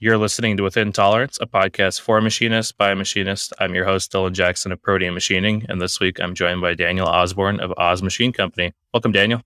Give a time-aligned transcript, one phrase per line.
[0.00, 3.52] You're listening to Within Tolerance, a podcast for machinists by a machinist.
[3.58, 7.08] I'm your host, Dylan Jackson of Protean Machining, and this week I'm joined by Daniel
[7.08, 8.72] Osborne of Oz Machine Company.
[8.94, 9.42] Welcome, Daniel.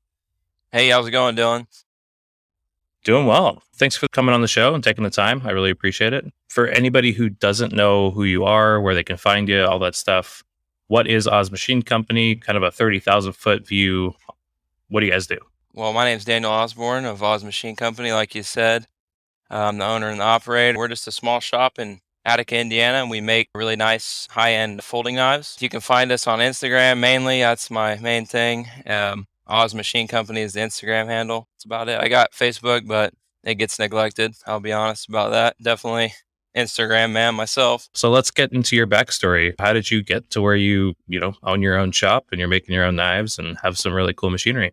[0.71, 1.67] Hey, how's it going, Dylan?
[3.03, 3.63] Doing well.
[3.77, 5.41] Thanks for coming on the show and taking the time.
[5.43, 6.31] I really appreciate it.
[6.49, 9.95] For anybody who doesn't know who you are, where they can find you, all that
[9.95, 10.45] stuff,
[10.89, 12.37] what is Oz Machine Company?
[12.37, 14.15] Kind of a 30,000 foot view.
[14.91, 15.39] What do you guys do?
[15.73, 18.87] Well, my name is Daniel Osborne of Oz Machine Company, like you said.
[19.53, 20.79] I'm the owner and the operator.
[20.79, 24.83] We're just a small shop in Attica, Indiana, and we make really nice high end
[24.83, 25.57] folding knives.
[25.61, 27.41] You can find us on Instagram mainly.
[27.41, 28.69] That's my main thing.
[28.87, 31.49] Um, Oz Machine Company is the Instagram handle.
[31.55, 32.01] That's about it.
[32.01, 33.13] I got Facebook, but
[33.45, 34.35] it gets neglected.
[34.47, 35.57] I'll be honest about that.
[35.63, 36.15] Definitely
[36.57, 37.89] Instagram man myself.
[37.93, 39.55] So let's get into your backstory.
[39.59, 42.49] How did you get to where you, you know, own your own shop and you're
[42.49, 44.73] making your own knives and have some really cool machinery?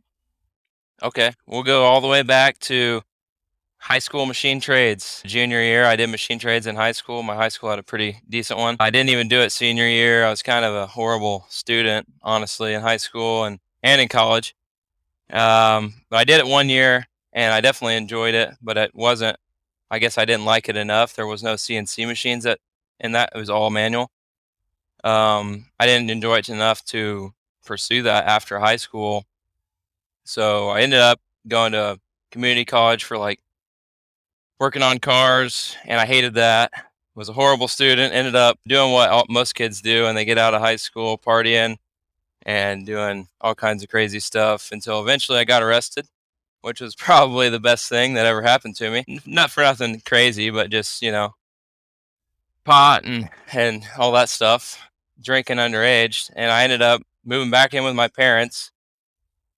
[1.01, 3.01] Okay, we'll go all the way back to
[3.79, 5.23] high school machine trades.
[5.25, 7.23] Junior year, I did machine trades in high school.
[7.23, 8.75] My high school had a pretty decent one.
[8.79, 10.25] I didn't even do it senior year.
[10.25, 14.55] I was kind of a horrible student, honestly, in high school and, and in college.
[15.31, 19.37] Um, but I did it one year and I definitely enjoyed it, but it wasn't,
[19.89, 21.15] I guess I didn't like it enough.
[21.15, 22.59] There was no CNC machines that,
[22.99, 24.11] in that, it was all manual.
[25.03, 27.33] Um, I didn't enjoy it enough to
[27.65, 29.25] pursue that after high school.
[30.25, 31.99] So I ended up going to
[32.31, 33.39] community college for like
[34.59, 36.71] working on cars, and I hated that.
[37.15, 38.13] Was a horrible student.
[38.13, 41.17] Ended up doing what all, most kids do, and they get out of high school
[41.17, 41.77] partying
[42.43, 46.07] and doing all kinds of crazy stuff until eventually I got arrested,
[46.61, 49.21] which was probably the best thing that ever happened to me.
[49.25, 51.35] Not for nothing crazy, but just you know,
[52.63, 54.79] pot and and all that stuff,
[55.21, 58.71] drinking underage, and I ended up moving back in with my parents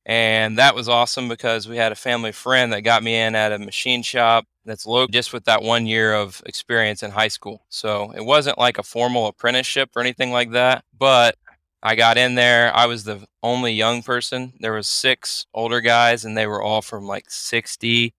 [0.06, 3.52] and that was awesome because we had a family friend that got me in at
[3.52, 7.66] a machine shop that's low just with that one year of experience in high school.
[7.70, 11.36] So it wasn't like a formal apprenticeship or anything like that, but
[11.84, 12.76] I got in there.
[12.76, 14.54] I was the only young person.
[14.60, 18.14] There was six older guys and they were all from like 60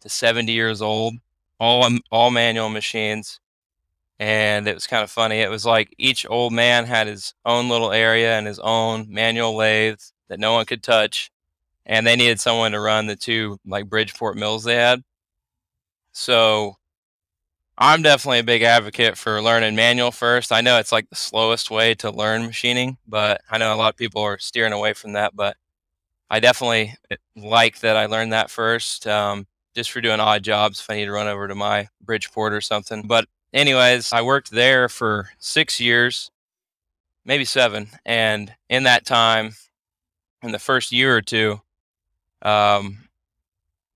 [0.00, 1.14] to 70 years old,
[1.60, 3.40] all all manual machines.
[4.18, 5.36] And it was kind of funny.
[5.40, 9.54] It was like each old man had his own little area and his own manual
[9.56, 11.30] lathe that no one could touch,
[11.86, 15.02] and they needed someone to run the two like Bridgeport mills they had.
[16.12, 16.76] So
[17.78, 20.50] I'm definitely a big advocate for learning manual first.
[20.50, 23.90] I know it's like the slowest way to learn machining, but I know a lot
[23.92, 25.36] of people are steering away from that.
[25.36, 25.56] But
[26.30, 30.80] I definitely eh, like that I learned that first, um, just for doing odd jobs
[30.80, 33.02] if I need to run over to my Bridgeport or something.
[33.06, 36.30] But anyways, I worked there for six years,
[37.24, 39.52] maybe seven, and in that time,
[40.46, 41.60] in the first year or two,
[42.42, 42.98] um,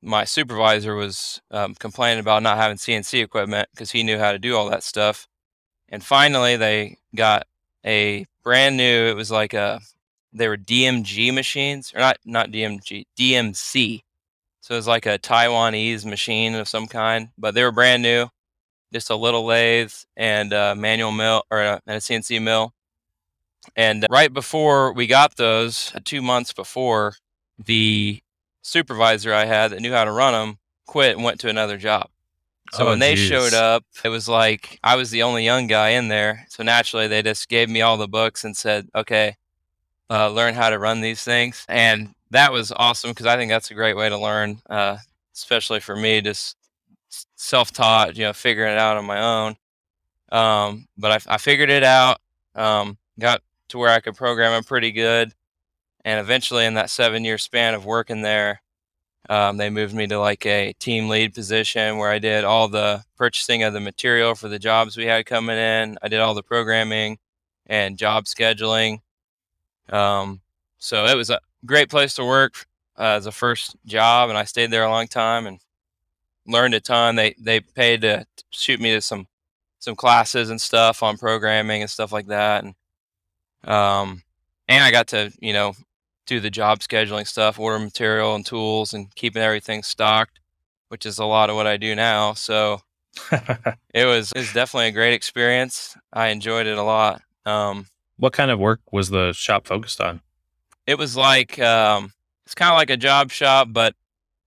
[0.03, 4.39] my supervisor was um, complaining about not having CNC equipment because he knew how to
[4.39, 5.29] do all that stuff.
[5.89, 7.47] And finally, they got
[7.85, 9.07] a brand new.
[9.07, 9.81] It was like a
[10.33, 14.03] they were DMG machines, or not not DMG, DMC.
[14.61, 18.29] So it was like a Taiwanese machine of some kind, but they were brand new,
[18.93, 22.73] just a little lathe and a manual mill or a, and a CNC mill.
[23.77, 27.15] And right before we got those, uh, two months before,
[27.59, 28.21] the
[28.63, 32.09] supervisor I had that knew how to run them quit and went to another job.
[32.73, 33.29] So oh, when they geez.
[33.29, 36.47] showed up, it was like I was the only young guy in there.
[36.49, 39.37] So naturally, they just gave me all the books and said, "Okay,
[40.09, 43.73] uh, learn how to run these things." And that was awesome because I think that's
[43.73, 44.99] a great way to learn, uh,
[45.35, 46.57] especially for me, just
[47.37, 49.57] self-taught, you know, figuring it out on my own.
[50.31, 52.21] Um, but I, I, figured it out.
[52.55, 55.33] Um, got to where I could program them pretty good.
[56.05, 58.63] And eventually, in that seven year span of working there,
[59.29, 63.05] um, they moved me to like a team lead position where I did all the
[63.17, 65.99] purchasing of the material for the jobs we had coming in.
[66.03, 67.19] I did all the programming
[67.67, 69.01] and job scheduling.
[69.91, 70.41] Um,
[70.79, 72.67] so it was a great place to work
[72.99, 75.61] uh, as a first job, and I stayed there a long time and
[76.47, 77.17] learned a ton.
[77.17, 79.27] They they paid to shoot me to some
[79.79, 82.75] some classes and stuff on programming and stuff like that, and
[83.65, 84.23] um,
[84.69, 85.75] and I got to, you know,
[86.27, 90.39] do the job scheduling stuff, order material and tools and keeping everything stocked,
[90.89, 92.35] which is a lot of what I do now.
[92.35, 92.81] So
[93.93, 95.97] it was, it was definitely a great experience.
[96.13, 97.23] I enjoyed it a lot.
[97.45, 97.87] Um,
[98.17, 100.21] what kind of work was the shop focused on?
[100.87, 102.13] It was like, um,
[102.45, 103.95] it's kind of like a job shop, but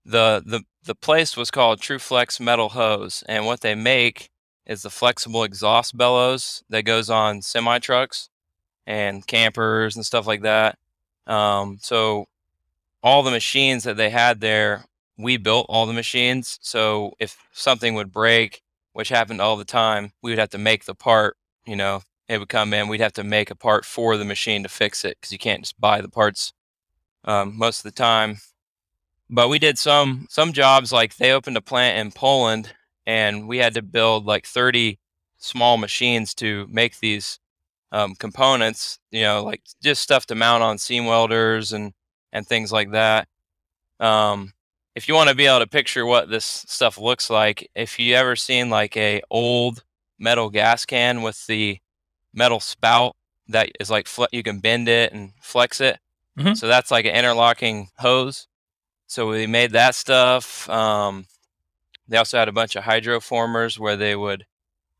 [0.06, 3.24] the, the, the place was called True Flex Metal Hose.
[3.28, 4.30] And what they make
[4.66, 8.30] is the flexible exhaust bellows that goes on semi trucks
[8.86, 10.78] and campers and stuff like that.
[11.28, 12.26] Um, so
[13.02, 14.86] all the machines that they had there,
[15.18, 16.60] we built all the machines.
[16.62, 18.64] So if something would break,
[18.94, 20.14] which happened all the time.
[20.22, 21.36] We would have to make the part,
[21.66, 22.88] you know, it would come in.
[22.88, 25.64] We'd have to make a part for the machine to fix it because you can't
[25.64, 26.54] just buy the parts
[27.26, 28.38] um, most of the time.
[29.30, 32.74] But we did some some jobs like they opened a plant in Poland,
[33.06, 35.00] and we had to build like 30
[35.38, 37.40] small machines to make these
[37.94, 39.00] um, components.
[39.12, 41.94] You know, like just stuff to mount on seam welders and
[42.34, 43.30] and things like that.
[44.02, 44.52] Um,
[44.96, 48.16] if you want to be able to picture what this stuff looks like, if you
[48.16, 49.84] ever seen like a old
[50.20, 51.80] metal gas can with the
[52.34, 53.16] metal spout
[53.48, 56.00] that is like fle- you can bend it and flex it.
[56.38, 56.58] Mhm.
[56.58, 58.48] So that's like an interlocking hose.
[59.08, 60.68] So we made that stuff.
[60.70, 61.26] Um,
[62.08, 64.46] they also had a bunch of hydroformers where they would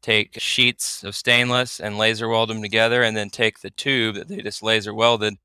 [0.04, 4.28] take sheets of stainless and laser weld them together, and then take the tube that
[4.28, 5.36] they just laser welded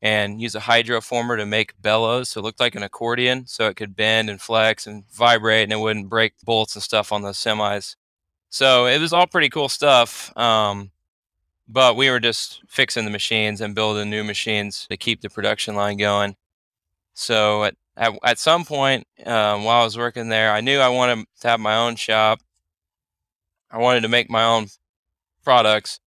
[0.00, 2.30] and use a hydroformer to make bellows.
[2.30, 5.72] So it looked like an accordion, so it could bend and flex and vibrate, and
[5.72, 7.96] it wouldn't break bolts and stuff on those semis.
[8.48, 10.34] So it was all pretty cool stuff.
[10.38, 10.92] Um,
[11.68, 15.74] but we were just fixing the machines and building new machines to keep the production
[15.76, 16.36] line going.
[17.14, 20.88] So at at, at some point um, while I was working there, I knew I
[20.88, 22.40] wanted to have my own shop.
[23.70, 24.66] I wanted to make my own
[25.44, 26.00] products.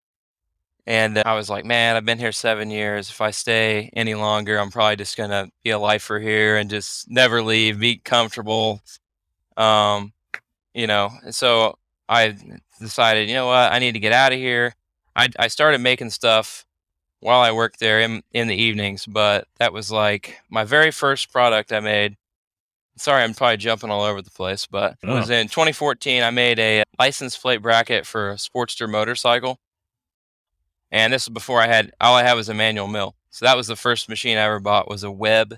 [0.86, 3.10] And I was like, man, I've been here seven years.
[3.10, 6.70] If I stay any longer, I'm probably just going to be a lifer here and
[6.70, 8.82] just never leave, be comfortable.
[9.56, 10.12] Um,
[10.74, 11.78] you know, and so
[12.10, 12.36] I
[12.82, 14.76] decided, you know what, I need to get out of here.
[15.16, 16.66] I, I started making stuff
[17.22, 21.32] while I worked there in, in the evenings, but that was like my very first
[21.32, 22.18] product I made.
[22.96, 25.34] Sorry, I'm probably jumping all over the place, but it was Oh.
[25.34, 26.22] in 2014.
[26.22, 29.60] I made a license plate bracket for a Sportster motorcycle.
[30.92, 33.16] And this was before I had, all I had was a manual mill.
[33.32, 35.58] So that was the first machine I ever bought was a Webb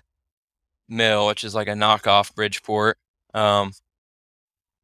[0.87, 2.97] mill, which is like a knockoff Bridgeport.
[3.33, 3.73] Um,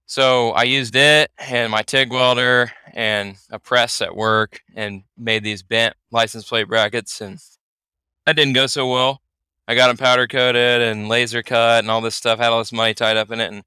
[0.06, 5.46] so I used it and my TIG welder and a press at work and made
[5.46, 7.40] these bent license plate brackets and
[8.26, 9.22] that didn't go so well.
[9.72, 12.74] I got them powder coated and laser cut and all this stuff, had all this
[12.74, 13.64] money tied up in it and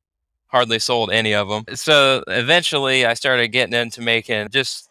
[0.48, 1.64] hardly sold any of them.
[1.74, 4.90] So eventually I started getting into making just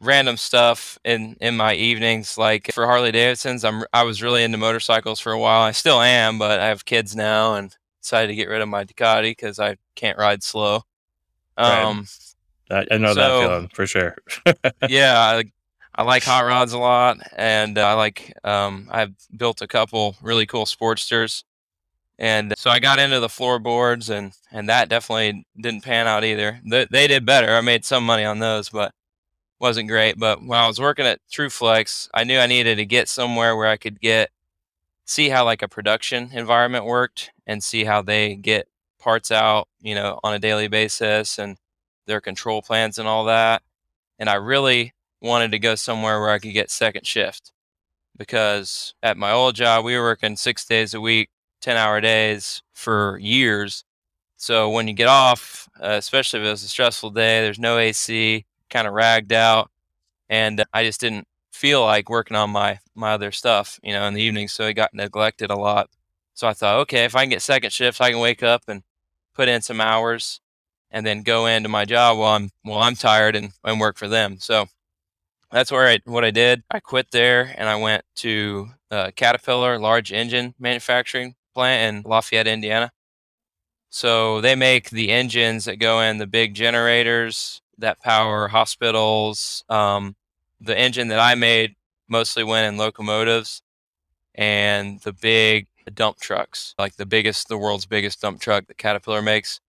[0.00, 4.58] random stuff in in my evenings like for Harley Davidsons I'm I was really into
[4.58, 5.62] motorcycles for a while.
[5.62, 8.84] I still am, but I have kids now and decided to get rid of my
[8.84, 10.82] Ducati cuz I can't ride slow.
[11.56, 11.82] Right.
[11.84, 12.06] Um
[12.72, 14.16] I, I know So- that feeling for sure.
[14.88, 15.42] yeah,
[16.00, 20.46] I, like hot rods a lot, and I like um, I've built a couple really
[20.46, 21.44] cool Sportsters,
[22.18, 26.60] and so I got into the floorboards, and and that definitely didn't pan out either.
[26.64, 27.54] They, they did better.
[27.54, 28.92] I made some money on those, but
[29.60, 30.18] wasn't great.
[30.18, 33.68] But when I was working at TrueFlex, I knew I needed to get somewhere where
[33.68, 34.30] I could get
[35.04, 38.68] see how like a production environment worked and see how they get
[39.00, 41.56] parts out, you know, on a daily basis and
[42.06, 43.62] their control plans and all that.
[44.18, 47.52] And I really wanted to go somewhere where I could get second shift
[48.16, 51.30] because at my old job, we were working six days a week,
[51.62, 53.84] 10 hour days for years.
[54.36, 57.78] So when you get off, uh, especially if it was a stressful day, there's no
[57.78, 59.70] AC, kind of ragged out.
[60.28, 64.14] And I just didn't feel like working on my, my other stuff, you know, in
[64.14, 64.48] the evening.
[64.48, 65.88] So it got neglected a lot.
[66.34, 68.82] So I thought, okay, if I can get second shift, I can wake up and
[69.34, 70.40] put in some hours
[70.90, 74.08] and then go into my job while I'm while I'm tired and, and work for
[74.08, 74.38] them.
[74.40, 74.66] So
[75.52, 76.62] that's where I what I did.
[76.70, 82.46] I quit there and I went to uh, Caterpillar large engine manufacturing plant in Lafayette,
[82.46, 82.92] Indiana.
[83.90, 89.64] So they make the engines that go in the big generators that power hospitals.
[89.68, 90.14] Um,
[90.60, 91.74] the engine that I made
[92.08, 93.62] mostly went in locomotives
[94.34, 99.22] and the big dump trucks, like the biggest, the world's biggest dump truck that Caterpillar
[99.22, 99.60] makes.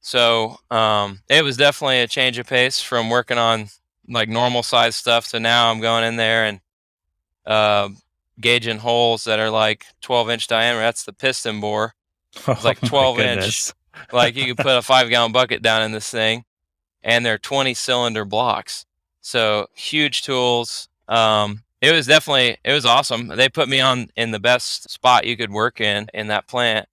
[0.00, 3.68] So um, it was definitely a change of pace from working on
[4.08, 6.60] like normal size stuff So now I'm going in there and
[7.46, 7.88] uh,
[8.40, 10.80] gauging holes that are like 12 inch diameter.
[10.80, 11.94] That's the piston bore.
[12.64, 13.72] like Oh 12 inch.
[14.10, 16.44] Like you could put a five gallon bucket down in this thing,
[17.02, 18.86] and they're 20 cylinder blocks.
[19.20, 20.88] So huge tools.
[21.08, 23.28] Um, it was definitely it was awesome.
[23.28, 26.88] They put me on in the best spot you could work in in that plant.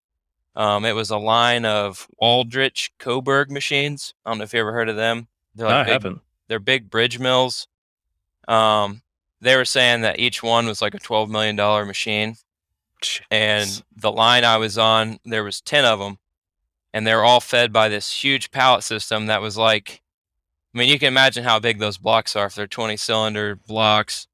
[0.55, 4.13] Um, it was a line of Waldrich Coburg machines.
[4.25, 5.27] I don't know if you ever heard of them.
[5.55, 6.21] They're No, I like big, haven't.
[6.49, 7.67] They're big bridge mills.
[8.47, 9.03] Um,
[9.39, 12.35] they were saying that each one was like a twelve million dollar machine,
[13.31, 16.17] and the line I was on, there was ten of them,
[16.93, 20.01] and they're all fed by this huge pallet system that was like,
[20.75, 24.27] I mean, you can imagine how big those blocks are if they're twenty cylinder blocks,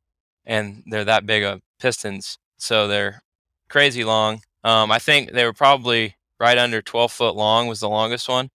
[0.45, 3.22] and they're that big of pistons, so they're
[3.69, 4.41] crazy long.
[4.63, 8.50] Um, I think they were probably right under twelve foot long was the longest one,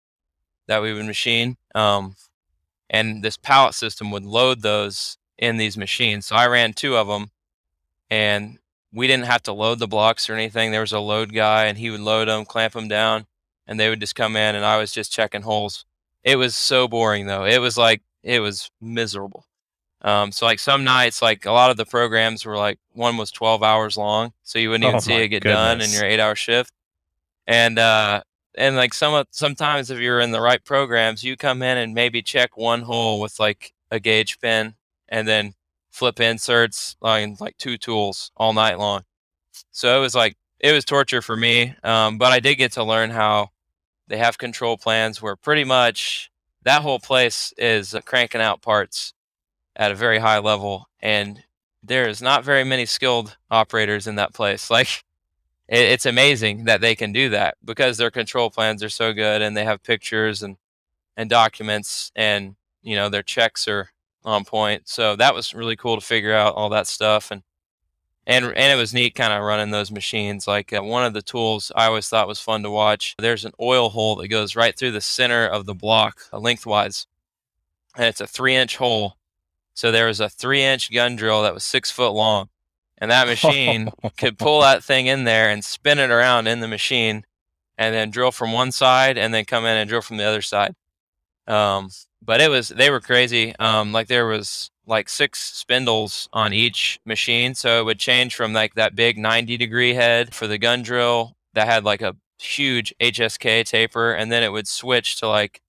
[0.67, 1.57] that we would machine.
[1.75, 2.15] Um,
[2.89, 6.27] and this pallet system would load those in these machines.
[6.27, 7.31] So I ran two of them,
[8.09, 8.57] and
[8.93, 10.71] we didn't have to load the blocks or anything.
[10.71, 13.25] There was a load guy, and he would load them, clamp them down,
[13.67, 15.85] and they would just come in, and I was just checking holes.
[16.23, 17.45] It was so boring though.
[17.45, 19.45] It was like it was miserable.
[20.01, 23.31] Um, so like some nights, like a lot of the programs were like one was
[23.31, 26.19] 12 hours long, so you wouldn't even Oh see it get done in your eight
[26.19, 26.71] hour shift.
[27.47, 28.21] And uh,
[28.57, 31.93] and like some of sometimes if you're in the right programs, you come in and
[31.93, 34.75] maybe check one hole with like a gauge pin,
[35.09, 35.53] and then
[35.91, 39.03] flip inserts on like two tools all night long.
[39.71, 42.83] So it was like it was torture for me, um, but I did get to
[42.83, 43.49] learn how
[44.07, 46.31] they have control plans where pretty much
[46.63, 49.13] that whole place is uh, cranking out parts
[49.75, 51.43] at a very high level, and
[51.83, 54.69] there is not very many skilled operators in that place.
[54.77, 55.03] Like
[55.67, 59.41] it, it's amazing that they can do that because their control plans are so good,
[59.41, 60.57] and they have pictures and
[61.15, 63.89] and documents, and you know their checks are
[64.23, 64.87] on point.
[64.87, 67.43] So that was really cool to figure out all that stuff, and
[68.27, 70.47] and and it was neat kind of running those machines.
[70.47, 73.15] Like uh, one of the tools I always thought was fun to watch.
[73.17, 77.07] There's an oil hole that goes right through the center of the block, uh, lengthwise,
[77.95, 79.15] and it's a three inch hole.
[79.73, 82.49] So there was a three inch gun drill that was six foot long,
[82.97, 86.67] and that machine could pull that thing in there and spin it around in the
[86.67, 87.23] machine,
[87.77, 90.41] and then drill from one side and then come in and drill from the other
[90.41, 90.75] side.
[91.47, 91.89] Um,
[92.21, 93.55] but it was they were crazy.
[93.57, 98.53] Um, like there was like six spindles on each machine, so it would change from
[98.53, 102.93] like that big 90 degree head for the gun drill that had like a huge
[102.99, 105.61] HSK taper, and then it would switch to like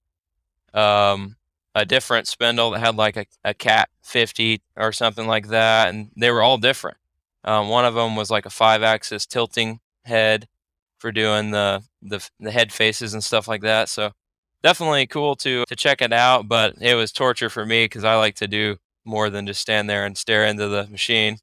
[0.75, 1.37] um,
[1.75, 6.11] a different spindle that had like a, a cat 50 or something like that, and
[6.17, 6.97] they were all different.
[7.45, 10.49] Um, one of them was like a five axis tilting head
[10.99, 13.89] for doing the, the the head faces and stuff like that.
[13.89, 14.13] So
[14.63, 18.17] definitely cool to to check it out, but it was torture for me because I
[18.17, 21.39] like to do more than just stand there and stare into the machine.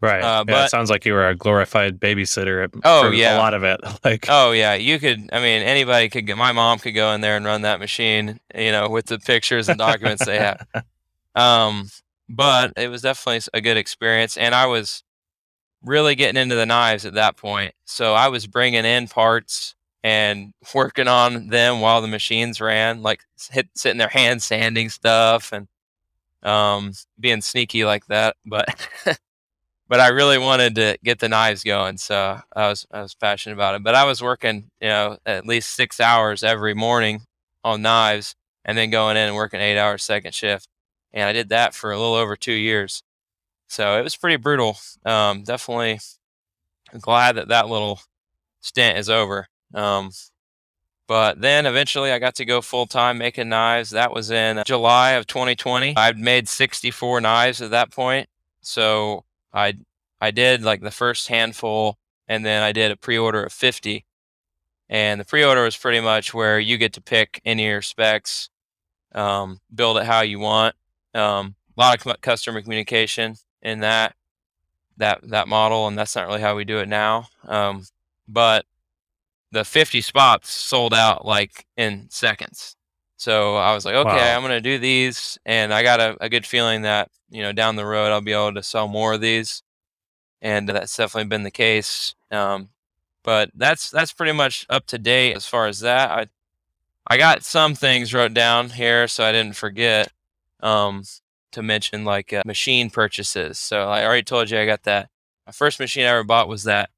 [0.00, 0.22] Right.
[0.22, 2.68] Uh, yeah, it sounds like you were a glorified babysitter.
[2.84, 3.36] Oh, yeah.
[3.36, 3.80] a lot of it.
[4.04, 5.30] Like, Oh yeah, you could.
[5.32, 6.26] I mean, anybody could.
[6.26, 8.38] Get, my mom could go in there and run that machine.
[8.54, 10.66] You know, with the pictures and documents they have.
[11.36, 11.88] Um,
[12.28, 15.02] but it was definitely a good experience, and I was
[15.84, 17.74] really getting into the knives at that point.
[17.84, 23.22] So I was bringing in parts and working on them while the machines ran, like
[23.50, 25.68] hit, sitting there hand sanding stuff and
[26.42, 28.36] um, being sneaky like that.
[28.44, 28.66] But
[29.88, 33.54] but I really wanted to get the knives going, so I was I was passionate
[33.54, 33.82] about it.
[33.82, 37.22] But I was working, you know, at least six hours every morning
[37.64, 40.68] on knives, and then going in and working eight hours second shift,
[41.12, 43.02] and I did that for a little over two years.
[43.74, 44.78] So it was pretty brutal.
[45.04, 45.98] Um, definitely
[47.00, 47.98] glad that that little
[48.60, 49.48] stint is over.
[49.74, 50.12] Um,
[51.08, 53.90] but then eventually I got to go full time making knives.
[53.90, 55.96] That was in July of 2020.
[55.96, 58.28] I'd made 64 knives at that point.
[58.60, 59.74] So I
[60.20, 64.04] I did like the first handful and then I did a pre-order of 50.
[64.88, 68.50] And the pre-order was pretty much where you get to pick any of your specs,
[69.16, 70.76] um, build it how you want.
[71.12, 74.14] Um, a lot of customer communication in that
[74.98, 77.26] that that model, and that's not really how we do it now.
[77.48, 77.84] Um,
[78.28, 78.64] but
[79.50, 82.76] the 50 spots sold out like in seconds.
[83.16, 84.36] So I was like, okay, Wow.
[84.36, 87.76] I'm gonna do these, and I got a, a good feeling that you know down
[87.76, 89.62] the road I'll be able to sell more of these,
[90.42, 92.14] and that's definitely been the case.
[92.30, 92.68] Um,
[93.22, 96.10] but that's that's pretty much up to date as far as that.
[96.10, 96.26] I
[97.06, 100.12] I got some things wrote down here so I didn't forget
[100.60, 101.04] um,
[101.54, 103.58] to mention like uh, machine purchases.
[103.58, 105.08] So I already told you I got that.
[105.46, 106.90] My first machine I ever bought was that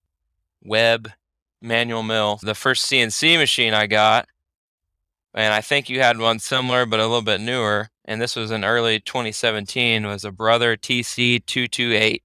[0.63, 1.13] Webb
[1.63, 2.39] manual mill.
[2.43, 4.29] The first CNC machine I got,
[5.35, 8.51] and I think you had one similar but a little bit newer, and this was
[8.51, 12.23] in early 2017, was a Brother TC228.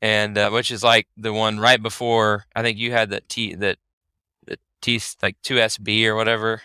[0.00, 3.54] And uh, which is like the one right before I think you had that T
[3.54, 3.78] that
[4.44, 6.62] the T like 2SB or whatever.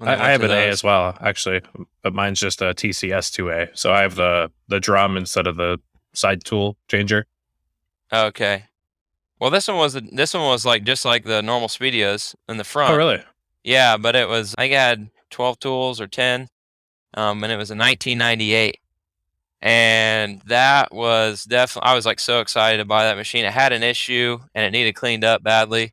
[0.00, 1.60] I, I have an A as well, actually,
[2.02, 3.76] but mine's just a TCS 2A.
[3.76, 5.78] So I have the the drum instead of the
[6.14, 7.26] side tool changer.
[8.12, 8.64] Okay.
[9.40, 12.64] Well, this one was this one was like just like the normal Speedios in the
[12.64, 12.92] front.
[12.92, 13.22] Oh, really?
[13.64, 16.48] Yeah, but it was I had 12 tools or 10,
[17.14, 18.78] um, and it was a 1998,
[19.60, 23.44] and that was definitely I was like so excited to buy that machine.
[23.44, 25.92] It had an issue and it needed cleaned up badly,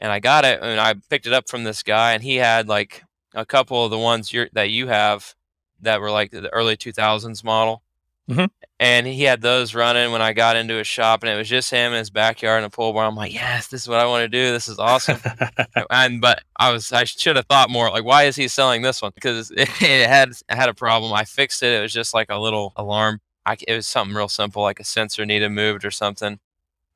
[0.00, 2.68] and I got it and I picked it up from this guy, and he had
[2.68, 3.02] like
[3.34, 5.34] a couple of the ones you're, that you have
[5.80, 7.82] that were like the early 2000s model,
[8.28, 8.50] Mhm.
[8.78, 11.70] And he had those running when I got into his shop, and it was just
[11.70, 13.08] him in his backyard in a pool barn.
[13.08, 14.52] I'm like, yes, this is what I want to do.
[14.52, 15.18] This is awesome.
[15.90, 19.02] and but I was I should have thought more like why is he selling this
[19.02, 21.12] one because it, it had it had a problem.
[21.12, 21.72] I fixed it.
[21.78, 23.20] It was just like a little alarm.
[23.44, 26.38] I, it was something real simple like a sensor needed moved or something.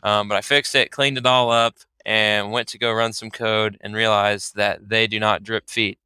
[0.03, 3.31] Um, but I fixed it, cleaned it all up, and went to go run some
[3.31, 5.99] code and realized that they do not drip feed.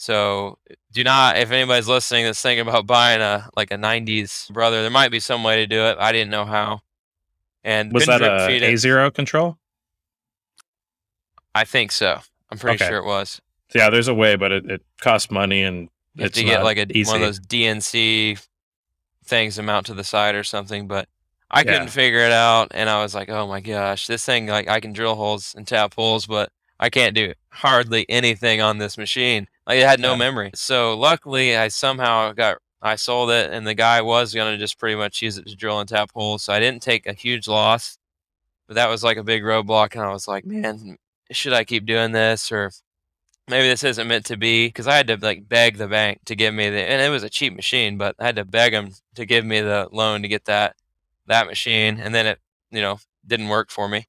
[0.00, 0.58] So
[0.92, 4.90] do not if anybody's listening that's thinking about buying a like a 90s brother, there
[4.90, 5.98] might be some way to do it.
[5.98, 6.80] I didn't know how.
[7.64, 8.64] And Was that a.
[8.64, 9.58] A zero control?
[11.54, 12.20] I think so.
[12.50, 12.88] I'm pretty Okay.
[12.88, 13.40] sure it was.
[13.74, 16.62] Yeah, there's a way, but it, it costs money and You have it's to get
[16.62, 18.38] like a one of those DNC
[19.24, 21.08] things to mount to the side or something, but
[21.50, 21.72] I Yeah.
[21.72, 24.80] couldn't figure it out, and I was like, "Oh my gosh, this thing like I
[24.80, 29.48] can drill holes and tap holes, but I can't do hardly anything on this machine."
[29.68, 30.16] Like it had no Yeah.
[30.18, 30.50] memory.
[30.54, 34.96] So luckily, I somehow got I sold it, and the guy was gonna just pretty
[34.96, 36.44] much use it to drill and tap holes.
[36.44, 37.98] So I didn't take a huge loss,
[38.66, 40.96] but that was like a big roadblock, and I was like, "Man,
[41.30, 42.72] should I keep doing this or?"
[43.50, 46.36] maybe this isn't meant to be because I had to like beg the bank to
[46.36, 48.92] give me the and it was a cheap machine, but I had to beg them
[49.14, 50.76] to give me the loan to get that
[51.26, 52.38] that machine, and then it
[52.70, 54.06] you know didn't work for me.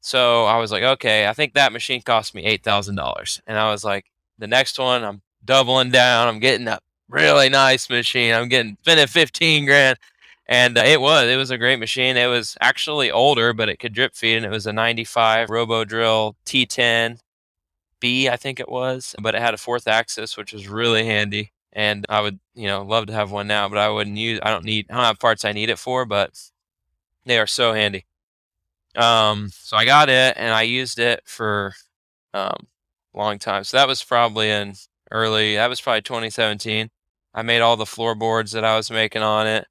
[0.00, 3.58] So I was like, okay, I think that machine cost me eight thousand dollars, and
[3.58, 4.06] I was like,
[4.38, 6.28] the next one I'm doubling down.
[6.28, 8.34] I'm getting a really nice machine.
[8.34, 9.98] I'm getting spending fifteen grand.
[10.46, 12.18] And uh, it was, it was a great machine.
[12.18, 15.86] It was actually older, but it could drip feed, and it was a 95 Robo
[15.86, 17.18] Drill T10
[17.98, 21.52] B, I think it was, but it had a fourth axis, which was really handy.
[21.72, 24.38] And I would, you know, love to have one now, but I wouldn't use.
[24.42, 24.86] I don't need.
[24.90, 26.38] I don't have parts I need it for, but
[27.24, 28.04] they are so handy.
[28.94, 31.74] Um, so I got it and I used it for
[32.32, 32.66] um,
[33.18, 33.64] long time.
[33.64, 34.74] So that was probably in
[35.10, 35.56] early.
[35.56, 36.90] That was probably 2017.
[37.34, 39.66] I made all the floorboards that I was making on it.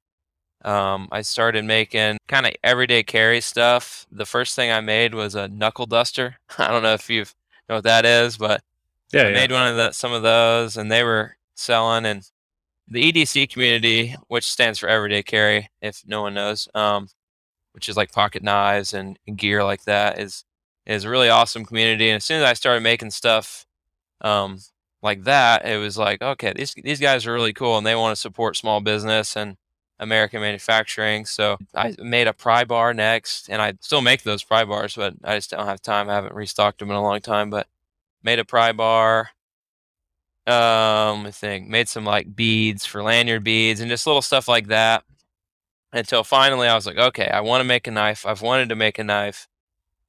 [0.64, 4.06] Um, I started making kind of everyday carry stuff.
[4.10, 6.36] The first thing I made was a knuckle duster.
[6.58, 7.24] I don't know if you
[7.68, 8.62] know what that is, but
[9.12, 9.34] yeah, I yeah.
[9.34, 12.06] made one of the, some of those, and they were selling.
[12.06, 12.28] And
[12.88, 17.08] the EDC community, which stands for Everyday Carry, if no one knows, um,
[17.72, 20.44] which is like pocket knives and, and gear like that, is
[20.86, 22.08] is a really awesome community.
[22.10, 23.66] And as soon as I started making stuff
[24.20, 24.60] um,
[25.02, 28.14] like that, it was like, okay, these these guys are really cool, and they want
[28.14, 29.56] to support small business and
[29.98, 31.24] American manufacturing.
[31.26, 35.14] So I made a pry bar next, and I still make those pry bars, but
[35.24, 36.08] I just don't have time.
[36.08, 37.66] I haven't restocked them in a long time, but
[38.22, 39.30] made a pry bar.
[40.46, 44.66] Um, I think made some like beads for lanyard beads and just little stuff like
[44.68, 45.04] that.
[45.92, 48.26] Until finally, I was like, okay, I want to make a knife.
[48.26, 49.48] I've wanted to make a knife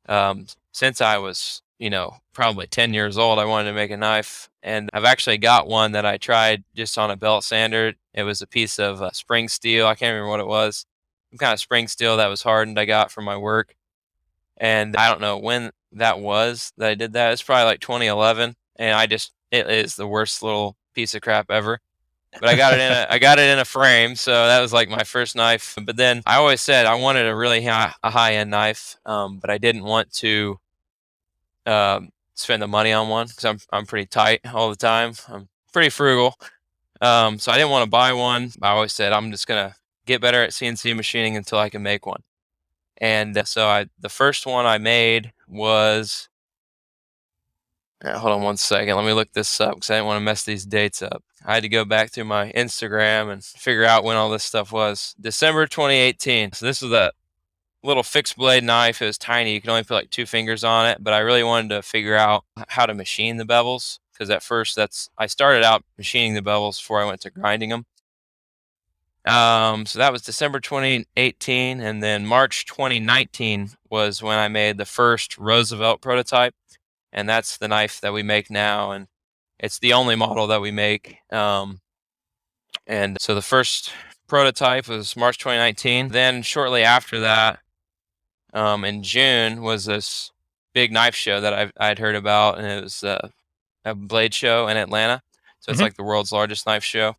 [0.08, 3.40] um, since I was, you know, probably 10 years old.
[3.40, 6.98] I wanted to make a knife, and I've actually got one that I tried just
[6.98, 7.94] on a belt sander.
[8.14, 9.88] It was a piece of uh, spring steel.
[9.88, 10.86] I can't remember what it was.
[11.32, 12.78] Some kind of spring steel that was hardened.
[12.78, 13.74] I got from my work,
[14.58, 17.32] and I don't know when that was that I did that.
[17.32, 21.50] It's probably like 2011, and I just it is the worst little piece of crap
[21.50, 21.80] ever.
[22.38, 24.74] But I got it in a I got it in a frame, so that was
[24.74, 25.78] like my first knife.
[25.82, 29.38] But then I always said I wanted a really high, a high end knife, um,
[29.38, 30.60] but I didn't want to
[31.66, 35.14] um, spend the money on one because I'm I'm pretty tight all the time.
[35.30, 36.36] I'm pretty frugal,
[37.02, 38.52] um, so I didn't want to buy one.
[38.62, 39.76] I always said I'm just gonna
[40.06, 42.22] get better at CNC machining until I can make one.
[42.98, 46.30] And uh, so I the first one I made was.
[48.04, 48.96] Uh, hold on one second.
[48.96, 51.24] Let me look this up because I didn't want to mess these dates up.
[51.46, 54.72] I had to go back through my Instagram and figure out when all this stuff
[54.72, 55.16] was.
[55.20, 56.52] December 2018.
[56.52, 57.12] So this was a
[57.86, 59.02] little fixed blade knife.
[59.02, 59.54] It was tiny.
[59.54, 62.16] You could only put like two fingers on it, but I really wanted to figure
[62.16, 66.42] out how to machine the bevels because at first that's I started out machining the
[66.42, 67.86] bevels before I went to grinding them.
[69.26, 74.86] Um, so that was December 2018, and then March 2019 was when I made the
[74.86, 76.54] first Roosevelt prototype,
[77.12, 79.08] and that's the knife that we make now, and
[79.60, 81.18] it's the only model that we make.
[81.32, 81.80] Um,
[82.86, 83.92] and so the first
[84.28, 86.10] prototype was March 2019.
[86.10, 87.60] Then shortly after that,
[88.56, 90.32] um, in June, was this
[90.74, 93.30] big knife show that I've, I'd heard about, and it was uh,
[93.86, 95.22] a blade show in Atlanta.
[95.60, 95.84] So it's Mhm.
[95.84, 97.16] like the world's largest knife show.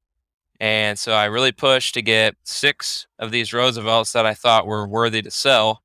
[0.59, 4.87] And so I really pushed to get six of these Roosevelts that I thought were
[4.89, 5.83] worthy to sell.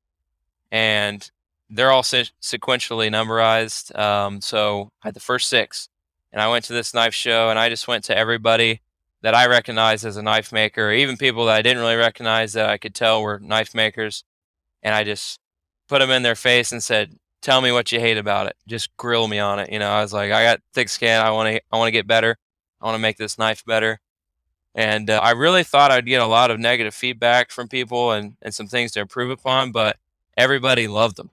[0.70, 1.30] And
[1.68, 3.96] they're all se- sequentially numberized.
[3.98, 5.88] Um, so I had the first six.
[6.32, 8.80] And I went to this knife show and I just went to everybody
[9.20, 12.54] that I recognized as a knife maker, or even people that I didn't really recognize
[12.54, 14.24] that I could tell were knife makers.
[14.82, 15.38] And I just
[15.92, 18.56] put them in their face and said, "Tell me what you hate about it.
[18.66, 21.20] Just grill me on it." You know, I was like, "I got thick skin.
[21.20, 21.62] I want to.
[21.70, 22.38] I want to get better.
[22.80, 24.00] I want to make this knife better."
[24.74, 28.36] And uh, I really thought I'd get a lot of negative feedback from people and,
[28.40, 29.98] and some things to improve upon, but
[30.36, 31.30] everybody loved them.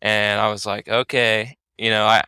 [0.00, 2.22] And I was like, okay, you know, I,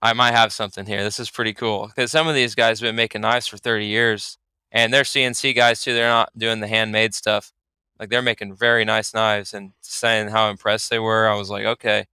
[0.00, 1.04] I might have something here.
[1.04, 1.88] This is pretty cool.
[1.88, 4.38] Because some of these guys have been making knives for 30 years
[4.72, 5.92] and they're CNC guys too.
[5.92, 7.52] They're not doing the handmade stuff.
[8.00, 11.28] Like they're making very nice knives and saying how impressed they were.
[11.28, 12.06] I was like, okay,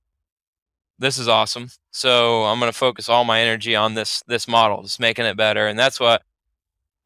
[0.99, 1.69] this is awesome.
[1.91, 5.37] So I'm going to focus all my energy on this this model, just making it
[5.37, 5.65] better.
[5.65, 6.23] And that's what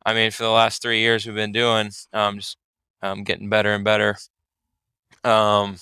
[0.04, 1.92] I mean for the last three years we've been doing.
[2.12, 2.58] Um, just
[3.04, 4.18] um, getting better and better
[5.24, 5.78] um,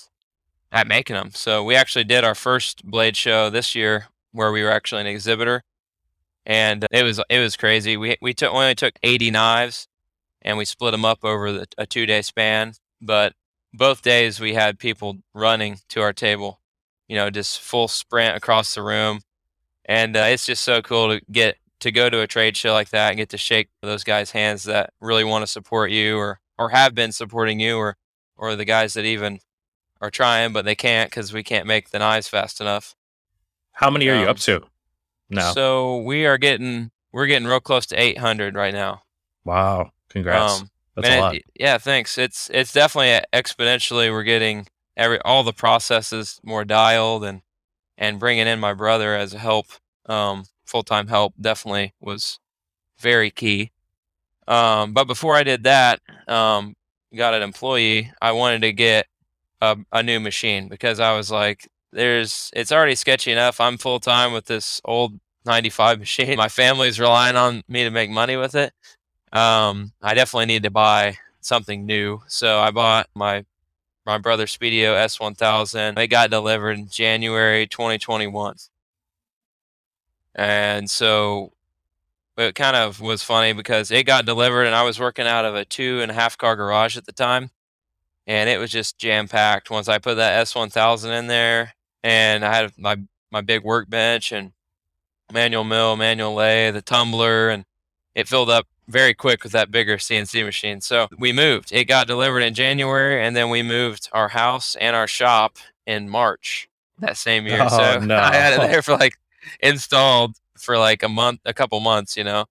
[0.72, 1.30] at making them.
[1.34, 5.06] So we actually did our first blade show this year where we were actually an
[5.06, 5.62] exhibitor,
[6.46, 7.96] and it was it was crazy.
[7.96, 9.88] We we took only took 80 knives,
[10.42, 12.74] and we split them up over the, a two day span.
[13.00, 13.34] But
[13.72, 16.60] both days we had people running to our table
[17.10, 19.20] you know, just full sprint across the room.
[19.84, 22.90] And uh, it's just so cool to get to go to a trade show like
[22.90, 26.38] that and get to shake those guys' hands that really want to support you or
[26.56, 27.96] or have been supporting you or
[28.36, 29.40] or the guys that even
[30.00, 32.94] are trying but they can't because we can't make the knives fast enough.
[33.72, 34.62] How many are um, you up to
[35.28, 35.52] now?
[35.52, 39.02] So we are getting we're getting real close to 800 right now.
[39.44, 39.90] Wow!
[40.10, 40.60] Congrats.
[40.60, 41.34] Um, That's a lot.
[41.36, 42.18] It, yeah, thanks.
[42.18, 44.10] It's it's definitely exponentially.
[44.10, 47.40] We're getting every all the processes more dialed and
[47.96, 49.66] and bringing in my brother as a help
[50.06, 52.38] um, full-time help definitely was
[52.98, 53.70] very key
[54.46, 56.74] um, but before i did that um,
[57.16, 59.06] got an employee i wanted to get
[59.60, 64.32] a, a new machine because i was like there's it's already sketchy enough i'm full-time
[64.32, 68.72] with this old 95 machine my family's relying on me to make money with it
[69.32, 73.44] um, i definitely need to buy something new so i bought my
[74.06, 75.98] my brother Speedio S1000.
[75.98, 78.56] It got delivered in January 2021.
[80.34, 81.52] And so
[82.36, 85.54] it kind of was funny because it got delivered and I was working out of
[85.54, 87.50] a two and a half car garage at the time.
[88.26, 91.74] And it was just jam packed once I put that S1000 in there.
[92.02, 92.96] And I had my,
[93.30, 94.52] my big workbench and
[95.32, 97.64] manual mill, manual lathe, the tumbler, and
[98.14, 100.80] it filled up very quick with that bigger CNC machine.
[100.80, 101.72] So we moved.
[101.72, 106.08] It got delivered in January, and then we moved our house and our shop in
[106.08, 107.58] March that same year.
[107.60, 108.16] Oh, so no.
[108.16, 109.14] I had it there for like
[109.60, 112.46] installed for like a month, a couple months, you know.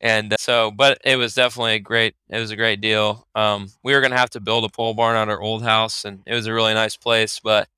[0.00, 2.14] And uh, so, but it was definitely a great.
[2.28, 3.26] It was a great deal.
[3.34, 6.20] Um, we were gonna have to build a pole barn at our old house, and
[6.26, 7.68] it was a really nice place, but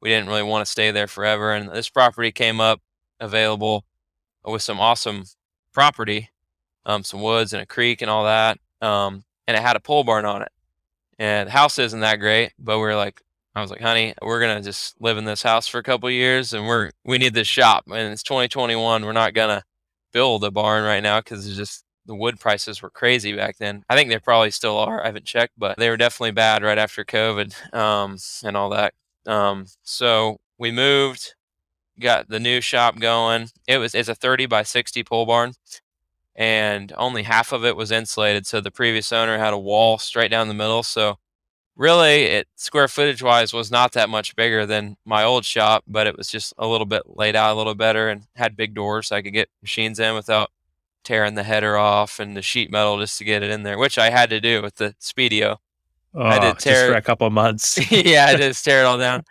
[0.00, 1.52] we didn't really want to stay there forever.
[1.52, 2.80] And this property came up
[3.20, 3.84] available
[4.44, 5.24] with some awesome
[5.72, 6.30] property
[6.86, 8.58] um, some woods and a creek and all that.
[8.80, 10.52] Um, and it had a pole barn on it.
[11.18, 13.20] And the house isn't that great, but we are like,
[13.54, 16.52] I was like, honey, we're gonna just live in this house for a couple years,
[16.52, 17.84] and we're we need this shop.
[17.86, 19.02] And it's 2021.
[19.02, 19.64] We're not gonna
[20.12, 23.82] build a barn right now because it's just the wood prices were crazy back then.
[23.88, 25.02] I think they probably still are.
[25.02, 28.92] I haven't checked, but they were definitely bad right after COVID um, and all that.
[29.26, 31.34] Um, so we moved,
[31.98, 33.48] got the new shop going.
[33.66, 35.54] It was it's a 30 by 60 pole barn
[36.36, 38.46] and only half of it was insulated.
[38.46, 40.82] So the previous owner had a wall straight down the middle.
[40.82, 41.18] So
[41.76, 46.06] really, it square footage wise was not that much bigger than my old shop, but
[46.06, 49.08] it was just a little bit laid out a little better and had big doors
[49.08, 50.50] so I could get machines in without
[51.04, 53.96] tearing the header off and the sheet metal just to get it in there, which
[53.96, 55.56] I had to do with the Speedio.
[56.14, 57.90] Oh, I did tear just for a couple months.
[57.90, 59.22] yeah, I just tear it all down.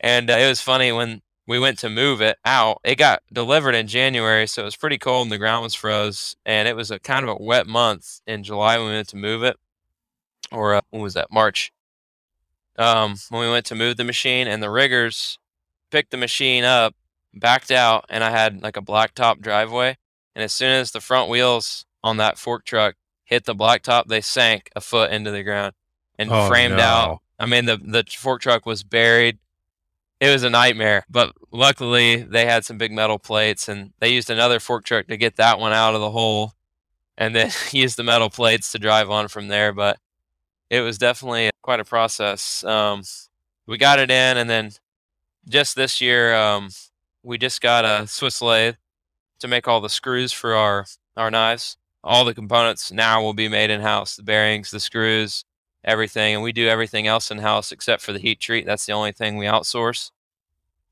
[0.00, 2.80] And uh, it was funny when we went to move it out.
[2.84, 6.36] It got delivered in January, so it was pretty cold and the ground was froze.
[6.46, 9.16] And it was a kind of a wet month in July when we went to
[9.16, 9.56] move it,
[10.50, 11.32] or uh, when was that?
[11.32, 11.72] March.
[12.78, 15.38] Um, when we went to move the machine, and the riggers
[15.90, 16.94] picked the machine up,
[17.34, 19.98] backed out, and I had like a blacktop driveway.
[20.34, 24.20] And as soon as the front wheels on that fork truck hit the blacktop, they
[24.22, 25.74] sank a foot into the ground
[26.18, 26.82] and oh, framed no.
[26.82, 27.18] out.
[27.38, 29.38] I mean, the the fork truck was buried
[30.22, 31.04] it was a nightmare.
[31.10, 35.16] But luckily, they had some big metal plates, and they used another fork truck to
[35.16, 36.52] get that one out of the hole,
[37.18, 39.72] and then used the metal plates to drive on from there.
[39.72, 39.98] But
[40.70, 42.62] it was definitely quite a process.
[42.62, 43.02] Um,
[43.66, 44.70] we got it in, and then
[45.48, 46.68] just this year, um,
[47.24, 48.76] we just got a Swiss lathe
[49.40, 51.76] to make all the screws for our our knives.
[52.04, 55.44] All the components now will be made in house: the bearings, the screws,
[55.84, 58.66] everything, and we do everything else in house except for the heat treat.
[58.66, 60.10] That's the only thing we outsource,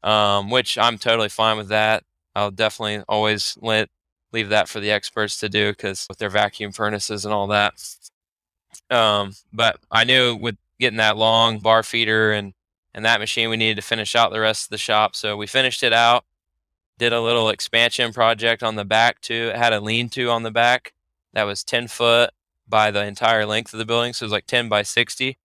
[0.02, 2.04] um, which I'm totally fine with that.
[2.34, 3.88] I'll definitely always let
[4.32, 7.74] leave that for the experts to do because with their vacuum furnaces and all that.
[8.88, 12.54] Um, but I knew with getting that long bar feeder and
[12.92, 15.14] and that machine, we needed to finish out the rest of the shop.
[15.14, 16.24] So we finished it out.
[16.98, 19.50] Did a little expansion project on the back too.
[19.54, 20.92] It had a lean-to on the back
[21.32, 22.30] that was 10 foot
[22.70, 24.12] by the entire length of the building.
[24.12, 25.36] So it was like 10 by 60.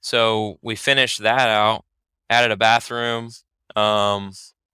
[0.00, 1.84] So we finished that out,
[2.30, 3.30] added a bathroom,
[3.76, 4.32] um,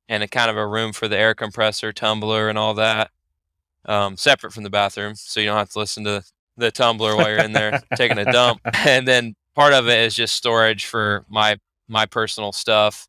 [0.08, 3.10] and a kind of a room for the air compressor, tumbler, and all that,
[3.86, 5.14] um, separate from the bathroom.
[5.14, 6.22] So you don't have to listen to
[6.56, 8.60] the tumbler while you're in there taking a dump.
[8.86, 13.08] And then part of it is just storage for my my personal stuff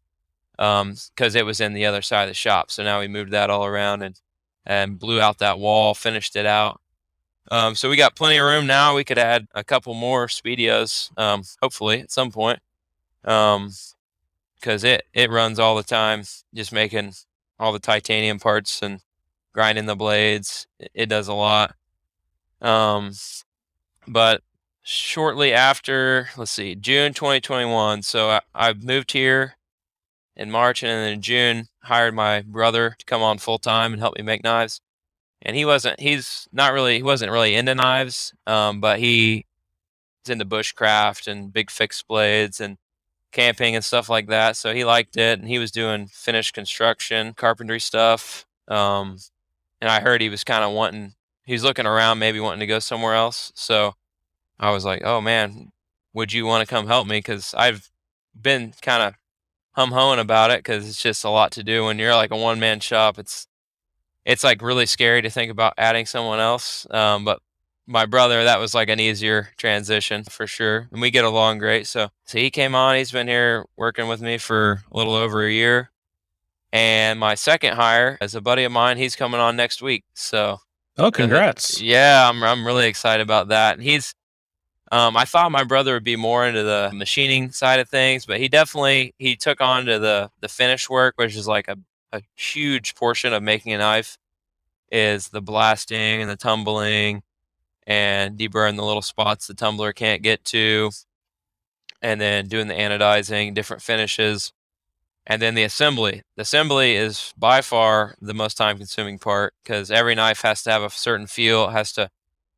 [0.57, 2.71] because um, it was in the other side of the shop.
[2.71, 4.19] So now we moved that all around and
[4.65, 6.79] and blew out that wall, finished it out.
[7.49, 8.95] Um, so we got plenty of room now.
[8.95, 12.59] We could add a couple more Speedios, um, hopefully at some point,
[13.23, 16.23] because um, it it runs all the time,
[16.53, 17.13] just making
[17.59, 19.01] all the titanium parts and
[19.53, 20.67] grinding the blades.
[20.79, 21.75] It, it does a lot.
[22.61, 23.11] Um,
[24.07, 24.41] but
[24.83, 28.03] shortly after, let's see, June 2021.
[28.03, 29.57] So I, I moved here
[30.35, 34.01] in March, and then in June hired my brother to come on full time and
[34.01, 34.81] help me make knives.
[35.41, 35.99] And he wasn't.
[35.99, 36.97] He's not really.
[36.97, 39.45] He wasn't really into knives, um, but he
[40.25, 42.77] is into bushcraft and big fixed blades and
[43.31, 44.55] camping and stuff like that.
[44.55, 48.45] So he liked it, and he was doing finished construction, carpentry stuff.
[48.67, 49.17] Um,
[49.81, 51.15] and I heard he was kind of wanting.
[51.45, 53.51] He's looking around, maybe wanting to go somewhere else.
[53.55, 53.95] So
[54.59, 55.71] I was like, "Oh man,
[56.13, 57.89] would you want to come help me?" Because I've
[58.39, 59.15] been kind of
[59.73, 62.37] hum hoeing about it because it's just a lot to do when you're like a
[62.37, 63.17] one man shop.
[63.19, 63.47] It's
[64.25, 66.85] it's like really scary to think about adding someone else.
[66.91, 67.39] Um, but
[67.87, 71.87] my brother, that was like an easier transition for sure, and we get along great.
[71.87, 72.95] So so he came on.
[72.95, 75.89] He's been here working with me for a little over a year.
[76.73, 78.97] And my second hire is a buddy of mine.
[78.97, 80.05] He's coming on next week.
[80.13, 80.59] So
[80.97, 81.81] oh, congrats!
[81.81, 83.73] Yeah, I'm I'm really excited about that.
[83.73, 84.15] And he's
[84.91, 88.39] um, I thought my brother would be more into the machining side of things, but
[88.39, 91.77] he definitely he took on to the the finish work, which is like a,
[92.13, 94.17] a huge portion of making a knife,
[94.91, 97.23] is the blasting and the tumbling,
[97.87, 100.91] and deburring the little spots the tumbler can't get to,
[102.01, 104.51] and then doing the anodizing, different finishes,
[105.27, 106.23] and then the assembly.
[106.35, 110.71] The assembly is by far the most time consuming part because every knife has to
[110.71, 112.09] have a certain feel, it has to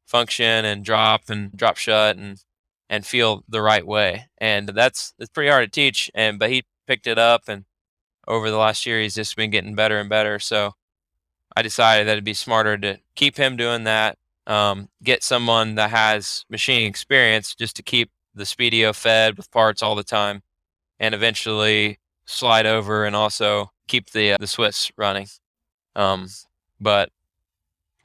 [0.06, 2.44] function and drop and drop shut and
[2.90, 4.28] and feel the right way.
[4.38, 6.12] And that's it's pretty hard to teach.
[6.14, 7.66] And but he picked it up and
[8.28, 10.40] over the last year he's just been getting better and better.
[10.40, 10.74] So
[11.56, 14.18] I decided that it'd be smarter to keep him doing that.
[14.46, 19.82] Um, get someone that has machining experience just to keep the Speedio fed with parts
[19.82, 20.42] all the time,
[21.00, 25.28] and eventually slide over and also keep the uh, the Swiss running.
[25.96, 26.28] Um,
[26.82, 27.10] but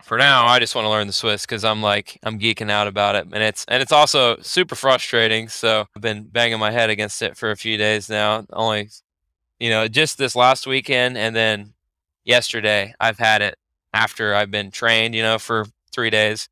[0.02, 2.87] for now, I just want to learn the Swiss because I'm like I'm geeking out
[2.87, 5.48] about it, and it's and it's also super frustrating.
[5.48, 8.46] So I've been banging my head against it for a few days now.
[8.52, 8.90] Only,
[9.59, 11.73] you know, just this last weekend, and then
[12.25, 13.57] yesterday I've had it
[13.92, 16.49] after I've been trained, you know, for three days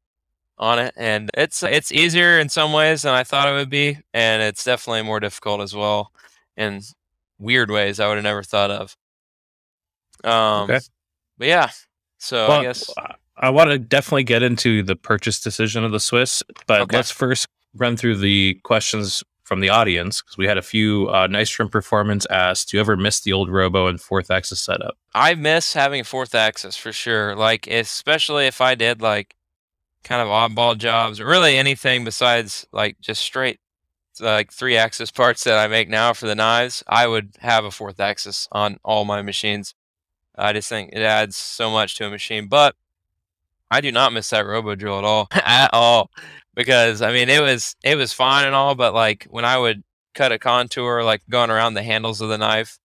[0.58, 3.98] on it, and it's it's easier in some ways than I thought it would be,
[4.14, 6.12] and it's definitely more difficult as well
[6.56, 6.80] in
[7.38, 8.96] weird ways I would have never thought of.
[10.24, 10.80] Um, okay.
[11.38, 11.70] But yeah,
[12.18, 12.90] so well, I guess
[13.36, 16.96] I want to definitely get into the purchase decision of the Swiss, but okay.
[16.96, 21.28] let's first run through the questions from the audience because we had a few uh,
[21.28, 22.70] nice trim performance asked.
[22.70, 24.98] Do you ever miss the old Robo and fourth axis setup?
[25.14, 27.36] I miss having a fourth axis for sure.
[27.36, 29.36] Like especially if I did like
[30.02, 33.60] kind of oddball jobs or really anything besides like just straight
[34.18, 37.70] like three axis parts that I make now for the knives, I would have a
[37.70, 39.74] fourth axis on all my machines.
[40.36, 42.48] I just think it adds so much to a machine.
[42.48, 42.74] But
[43.70, 46.10] I do not miss that robo drill at all, at all,
[46.56, 49.84] because I mean it was it was fine and all, but like when I would
[50.14, 52.78] cut a contour, like going around the handles of the knife,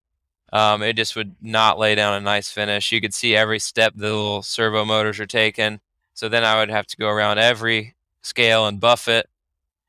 [0.52, 2.92] um, it just would not lay down a nice finish.
[2.92, 5.80] You could see every step the little servo motors are taking.
[6.14, 9.28] So then I would have to go around every scale and buff it.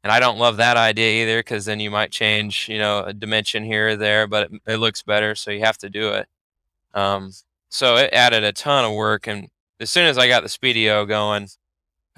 [0.03, 3.13] And I don't love that idea either because then you might change, you know, a
[3.13, 6.27] dimension here or there, but it, it looks better, so you have to do it.
[6.93, 7.33] Um,
[7.69, 9.49] so it added a ton of work and
[9.81, 11.49] as soon as I got the Speedio going,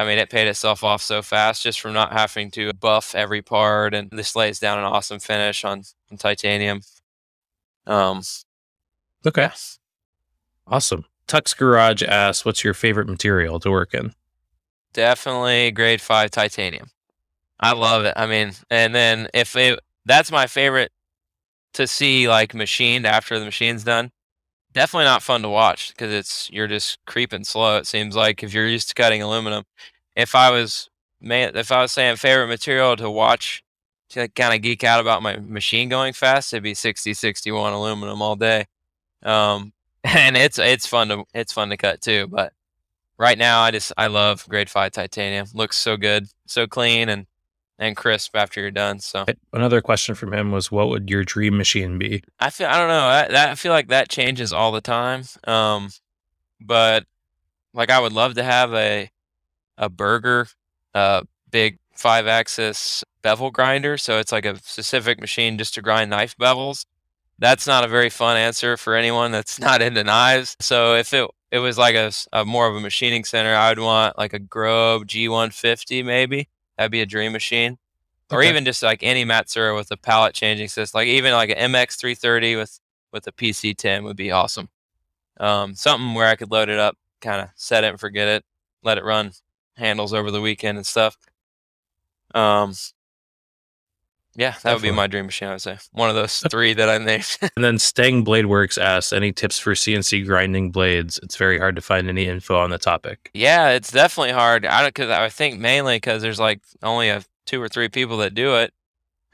[0.04, 3.42] I mean, it paid itself off so fast just from not having to buff every
[3.42, 6.82] part, and this lays down an awesome finish on, on titanium.
[7.88, 8.22] Um,
[9.26, 9.50] okay,
[10.68, 11.06] awesome.
[11.26, 14.14] Tux Garage asks, "What's your favorite material to work in?"
[14.92, 16.88] Definitely grade five titanium.
[17.62, 18.14] I love it.
[18.18, 20.92] I mean, and then if it, that's my favorite
[21.76, 24.12] to see like machined after the machine's done
[24.74, 27.78] definitely not fun to watch because it's you're just creeping slow.
[27.78, 29.64] It seems like if you're used to cutting aluminum.
[30.16, 30.90] If I was
[31.22, 33.64] man, if I was saying favorite material to watch
[34.10, 38.22] to kind of geek out about my machine going fast, it'd be 60 61 aluminum
[38.22, 38.66] all day.
[39.24, 39.74] Um,
[40.04, 42.28] and it's it's fun to it's fun to cut too.
[42.28, 42.54] But
[43.18, 45.48] right now, I just I love grade five titanium.
[45.54, 47.26] Looks so good, so clean and
[47.80, 49.00] and crisp after you're done.
[49.00, 52.78] So Another question from him was, "What would your dream machine be?" I feel I
[52.78, 53.06] don't know.
[53.06, 55.24] I, that, I feel like that changes all the time.
[55.46, 55.90] Um,
[56.60, 57.06] but
[57.74, 59.10] like I would love to have a
[59.78, 60.48] a burger,
[60.94, 63.98] uh, big five axis bevel grinder.
[63.98, 66.86] So it's like a specific machine just to grind knife bevels.
[67.40, 70.56] That's not a very fun answer for anyone that's not into knives.
[70.60, 73.80] So if it it was like a, a more of a machining center, I would
[73.80, 76.50] want like a Grob G150 maybe.
[76.78, 77.78] That'd be a dream machine.
[78.32, 81.72] Or even just like any Matsuura with a pallet changing system, like even like an
[81.72, 82.80] MX330 with
[83.12, 84.70] with a PC10 would be awesome.
[85.40, 88.44] Um, something where I could load it up, kind of set it and forget it,
[88.82, 89.34] let it run
[89.76, 91.18] handles over the weekend and stuff.
[92.34, 92.74] Um,
[94.36, 95.50] yeah, that would be my dream machine.
[95.50, 97.38] I would say one of those three that I named.
[97.56, 101.20] And then Stang Blade Works asks, "Any tips for CNC grinding blades?
[101.22, 104.66] It's very hard to find any info on the topic." yeah, it's definitely hard.
[104.66, 108.18] I don't because I think mainly because there's like only a two or three people
[108.18, 108.74] that do it.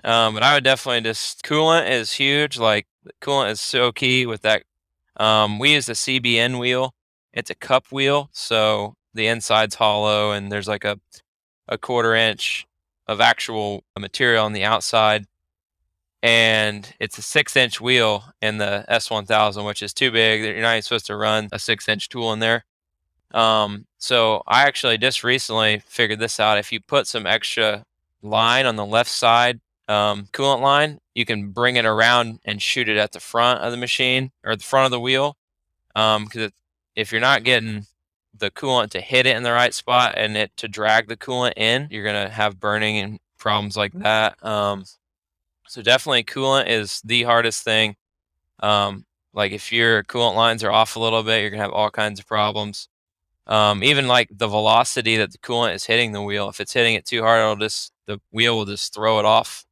[0.04, 2.58] Um, but I would definitely just coolant is huge.
[2.58, 2.88] Like
[3.22, 4.64] coolant is so key with that.
[5.16, 6.94] Um, we use the CBN wheel.
[7.32, 11.00] It's a cup wheel, so the inside's hollow, and there's like a
[11.68, 12.66] a quarter inch
[13.08, 15.26] of actual material on the outside.
[16.22, 20.42] And it's a six inch wheel in the S1000, which is too big.
[20.42, 22.66] You're not even supposed to run a six inch tool in there.
[23.32, 26.58] Um, so I actually just recently figured this out.
[26.58, 27.86] If you put some extra
[28.22, 32.90] line on the left side, um, coolant line, you can bring it around and shoot
[32.90, 35.38] it at the front of the machine or the front of the wheel.
[35.96, 36.52] Um, because
[36.96, 37.86] if you're not getting
[38.38, 41.54] the coolant to hit it in the right spot and it to drag the coolant
[41.58, 44.44] in, you're gonna have burning and problems like that.
[44.44, 44.86] Um,
[45.68, 47.96] so definitely coolant is the hardest thing.
[48.60, 51.92] Um, like if your coolant lines are off a little bit, you're gonna have all
[51.92, 52.90] kinds of problems.
[53.48, 56.96] Um, even like the velocity that the coolant is hitting the wheel, if it's hitting
[56.96, 59.66] it too hard, it'll just the wheel will just throw it off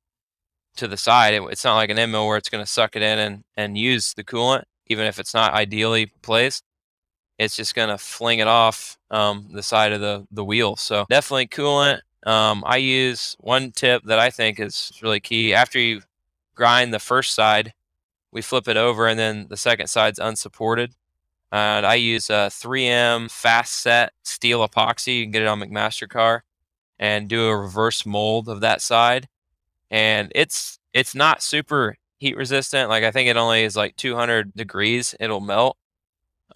[0.77, 1.33] to the side.
[1.33, 3.77] It, it's not like an end mill where it's gonna suck it in and and
[3.77, 6.63] use the coolant, even if it's not ideally placed.
[7.37, 10.75] It's just gonna fling it off um, the side of the the wheel.
[10.75, 11.99] So definitely coolant.
[12.25, 15.53] Um, I use one tip that I think is really key.
[15.53, 16.01] After you
[16.55, 17.73] grind the first side,
[18.31, 20.93] we flip it over, and then the second side's unsupported.
[21.51, 25.19] And I use a 3M fast set steel epoxy.
[25.19, 26.43] You can get it on McMaster-Carr
[26.99, 29.27] and do a reverse mold of that side.
[29.89, 32.89] And it's it's not super heat resistant.
[32.89, 35.15] Like I think it only is like 200 degrees.
[35.19, 35.77] It'll melt.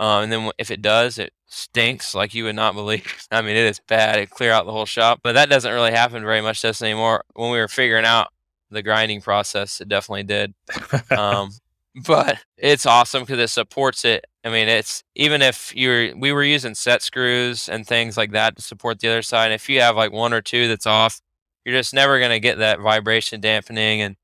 [0.02, 3.24] Uh, and then if it does, it stinks like you would not believe.
[3.32, 4.18] I mean, it is bad.
[4.18, 5.20] It clear out the whole shop.
[5.22, 7.24] But that doesn't really happen very much to us anymore.
[7.36, 8.30] When we were figuring out
[8.72, 10.56] the grinding process, it definitely did.
[11.12, 11.52] Um,
[12.08, 14.26] but it's awesome because it supports it.
[14.44, 18.56] I mean, it's even if you're we were using set screws and things like that
[18.56, 19.52] to support the other side.
[19.52, 21.22] If you have like one or two that's off,
[21.64, 24.16] you're just never gonna get that vibration dampening and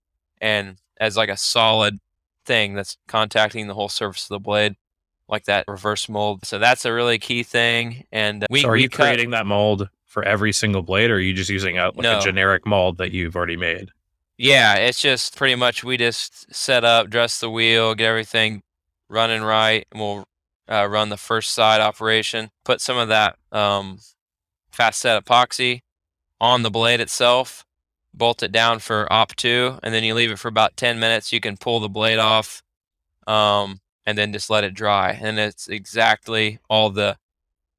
[0.42, 2.00] and as like a solid
[2.46, 4.76] thing that's contacting the whole surface of the blade,
[5.30, 6.46] like that reverse mold.
[6.46, 8.06] So that's a really key thing.
[8.12, 11.12] And uh, we so are we you cut- creating that mold for every single blade,
[11.12, 12.18] or are you just using out like No.
[12.18, 13.90] a generic mold that you've already made?
[14.38, 18.62] Yeah, it's just pretty much we just set up, dress the wheel, get everything
[19.10, 20.28] running right, and we'll
[20.70, 22.52] uh, run the first side operation.
[22.64, 24.00] Put some of that um,
[24.72, 25.82] fast set epoxy
[26.40, 27.66] on the blade itself,
[28.14, 31.34] bolt it down for op two, and then you leave it for about 10 minutes.
[31.34, 32.62] You can pull the blade off
[33.26, 35.12] um, and then just let it dry.
[35.22, 37.18] And it's exactly all the,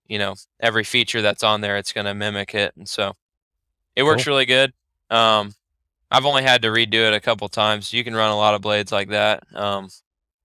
[0.06, 2.74] you know, every feature that's on there, it's going to mimic it.
[2.76, 3.14] And so
[3.96, 4.32] it works Cool.
[4.34, 4.74] really good.
[5.10, 5.54] Um,
[6.10, 7.94] I've only had to redo it a couple times.
[7.94, 9.42] You can run a lot of blades like that.
[9.54, 9.88] Um,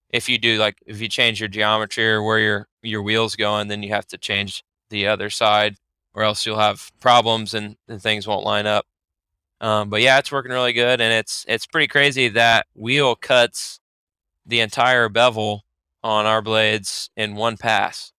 [0.09, 3.67] if you do like if you change your geometry or where your your wheels going,
[3.67, 5.75] then you have to change the other side,
[6.13, 8.85] or else you'll have problems and, and things won't line up.
[9.59, 13.79] Um, but yeah, it's working really good, and it's it's pretty crazy that wheel cuts
[14.45, 15.63] the entire bevel
[16.03, 18.11] on our blades in one pass.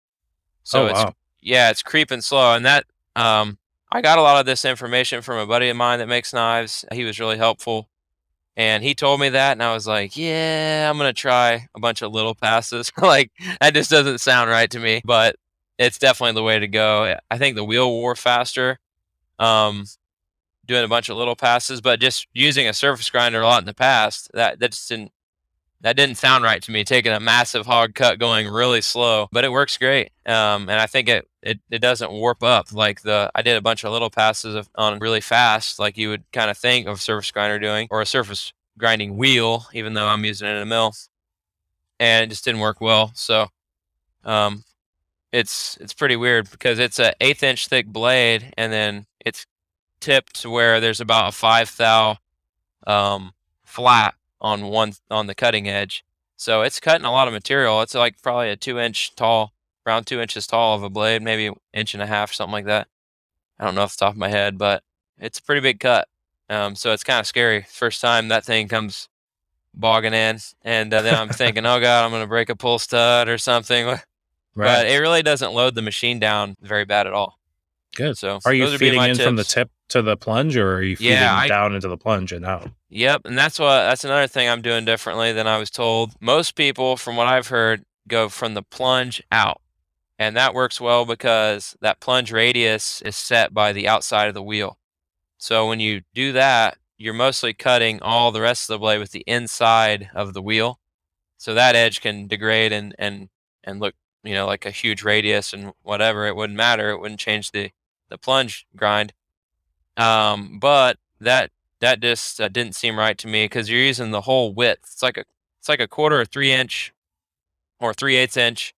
[0.63, 3.59] So oh it's wow, yeah, it's creeping slow, and that um,
[3.93, 6.85] I got a lot of this information from a buddy of mine that makes knives.
[6.93, 7.89] He was really helpful,
[8.57, 12.03] and he told me that, and I was like, yeah, I'm gonna try a bunch
[12.03, 12.91] of little passes.
[13.01, 13.31] like
[13.61, 15.37] that just doesn't sound right to me, but
[15.79, 17.17] it's definitely the way to go.
[17.31, 18.79] I think the wheel wore faster,
[19.39, 19.85] um,
[20.67, 23.67] doing a bunch of little passes, but just using a surface grinder a lot in
[23.67, 25.13] the past, that that just didn't
[25.85, 26.83] that didn't sound right to me.
[26.83, 30.13] Taking a massive hog cut going really slow, but it works great.
[30.25, 33.61] Um, and I think it, it it doesn't warp up like the I did a
[33.61, 37.03] bunch of little passes of, on really fast, like you would kind of think of
[37.03, 40.67] surface grinder doing, or a surface grinding wheel, even though I'm using it in a
[40.67, 40.95] mill,
[42.01, 43.13] and it just didn't work well.
[43.15, 43.49] So,
[44.25, 44.65] um,
[45.33, 49.45] it's it's pretty weird because it's a eighth inch thick blade, and then it's
[50.01, 52.17] tipped to where there's about a five thou
[52.87, 53.33] um,
[53.65, 54.15] flat
[54.45, 56.05] on one on the cutting edge.
[56.37, 57.81] So it's cutting a lot of material.
[57.81, 59.55] It's like probably a two inch tall,
[59.87, 62.67] around two inches tall of a blade, maybe an inch and a half, something like
[62.67, 62.87] that.
[63.59, 64.83] I don't know off the top of my head, but
[65.19, 66.07] it's a pretty big cut.
[66.51, 67.63] Um, so it's kind of scary.
[67.63, 69.09] First time that thing comes
[69.73, 73.29] bogging in, and uh, then I'm thinking, oh god, I'm gonna break a pull stud
[73.29, 73.97] or something.
[74.57, 77.41] But it really doesn't load the machine down very bad at all.
[77.97, 78.17] Good.
[78.17, 80.75] So Are you those would be feeding in from the tip to the plunge, or
[80.77, 82.71] are you feeding Yeah, I- down into the plunge and out?
[82.89, 86.13] Yep, and that's what that's another thing I'm doing differently than I was told.
[86.21, 89.61] Most people, from what I've heard, go from the plunge out.
[90.19, 94.43] And that works well because that plunge radius is set by the outside of the
[94.43, 94.79] wheel.
[95.39, 99.11] So when you do that, you're mostly cutting all the rest of the blade with
[99.11, 100.79] the inside of the wheel.
[101.37, 103.29] So that edge can degrade and and
[103.65, 106.27] and look, you know, like a huge radius and whatever.
[106.27, 106.91] It wouldn't matter.
[106.91, 107.71] It wouldn't change the
[108.09, 109.13] the plunge grind.
[109.97, 114.23] Um, but that that just uh, didn't seem right to me because you're using the
[114.23, 114.81] whole width.
[114.85, 115.25] It's like a
[115.61, 116.93] it's like a quarter or three inch
[117.81, 118.75] or three eighths inch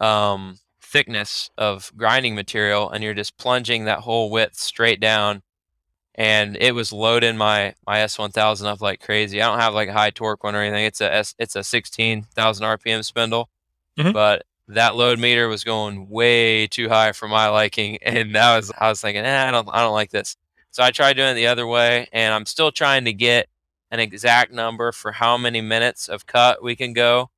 [0.00, 5.42] um, thickness of grinding material, and you're just plunging that whole width straight down.
[6.18, 9.42] And it was loading my my S1000 up like crazy.
[9.42, 10.84] I don't have like a high torque one or anything.
[10.86, 13.50] It's a S, it's a 16,000 RPM spindle,
[13.98, 14.12] Mhm.
[14.14, 18.72] but that load meter was going way too high for my liking, and that was
[18.78, 20.36] I was thinking, eh, I don't I don't like this.
[20.76, 23.48] So I tried doing it the other way, and I'm still trying to get
[23.90, 27.30] an exact number for how many minutes of cut we can go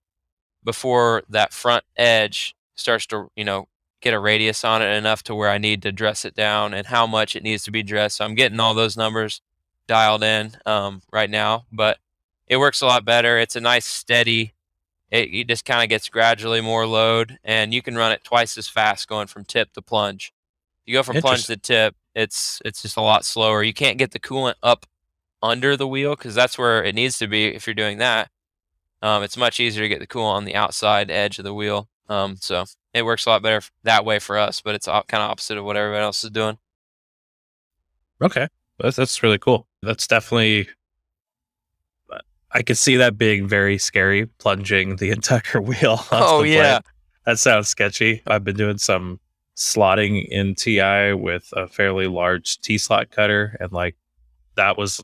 [0.64, 3.68] before that front edge starts to, you know,
[4.00, 6.88] get a radius on it enough to where I need to dress it down and
[6.88, 8.16] how much it needs to be dressed.
[8.16, 9.40] So I'm getting all those numbers
[9.86, 11.98] dialed in um, right now, but
[12.48, 13.38] it works a lot better.
[13.38, 14.52] It's a nice steady.
[15.12, 18.58] It, it just kind of gets gradually more load, and you can run it twice
[18.58, 20.32] as fast going from tip to plunge.
[20.86, 23.62] You go from plunge to tip, it's it's just a lot slower.
[23.62, 24.86] You can't get the coolant up
[25.40, 28.28] under the wheel because that's where it needs to be if you're doing that.
[29.00, 31.88] Um, it's much easier to get the coolant on the outside edge of the wheel.
[32.08, 35.30] Um, so it works a lot better that way for us, but it's kind of
[35.30, 36.58] opposite of what everybody else is doing.
[38.20, 38.48] Okay,
[38.80, 39.68] that's that's really cool.
[39.82, 40.68] That's definitely.
[42.50, 46.00] I could see that being very scary, plunging the entire wheel.
[46.10, 46.80] Oh, the yeah.
[47.26, 48.22] that sounds sketchy.
[48.26, 49.20] I've been doing some
[49.58, 53.96] slotting in TI with a fairly large T slot cutter, and like
[54.54, 55.02] that was,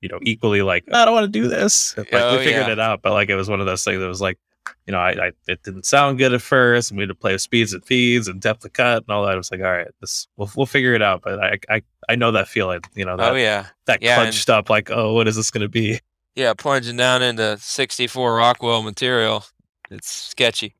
[0.00, 1.96] you know, equally like I don't want to do this.
[1.96, 2.72] Like Oh, we figured yeah.
[2.72, 4.38] it out, but like it was one of those things that was like,
[4.86, 7.32] you know, I, I it didn't sound good at first, and we had to play
[7.32, 9.32] with speeds and feeds and depth of cut and all that.
[9.32, 11.22] I was like, all right, this we'll we'll figure it out.
[11.22, 14.50] But I I I know that feeling, you know, that oh yeah, that Yeah, and-
[14.50, 16.00] up like oh what is this going to be
[16.34, 19.44] yeah, plunging down into 64 Rockwell material.
[19.88, 20.74] It's sketchy.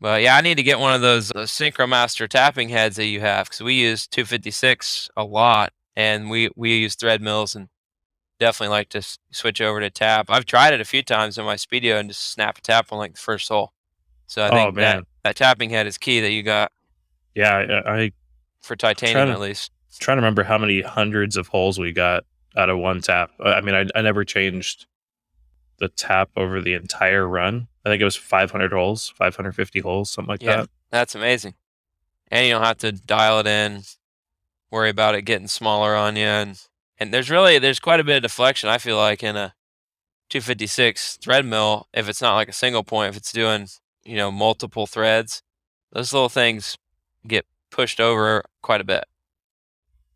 [0.00, 3.20] But yeah, I need to get one of those, those Synchromaster tapping heads that you
[3.20, 7.68] have because we use 256 a lot, and we we use thread mills and
[8.38, 10.26] definitely like to s- switch over to tap.
[10.30, 12.98] I've tried it a few times in my Speedio and just snap a tap on
[12.98, 13.72] like the first hole.
[14.26, 15.02] So I Oh, think that man.
[15.24, 16.72] that tapping head is key that you got
[17.34, 18.12] yeah I, I
[18.62, 19.70] for titanium to- at least.
[19.98, 22.24] trying to remember how many hundreds of holes we got
[22.56, 24.86] out of one tap i I mean I, I never changed
[25.80, 30.28] the tap over the entire run i think it was 500 holes 550 holes something
[30.28, 30.56] like Yeah.
[30.58, 31.54] that That's amazing.
[32.32, 33.82] And you don't have to dial it in,
[34.70, 36.24] worry about it getting smaller on you.
[36.24, 36.60] And,
[36.98, 39.54] and there's really, there's quite a bit of deflection, I feel like, in a
[40.28, 41.88] 256 thread mill.
[41.92, 43.66] If it's not like a single point, if it's doing,
[44.04, 45.42] you know, multiple threads,
[45.92, 46.76] those little things
[47.26, 49.04] get pushed over quite a bit.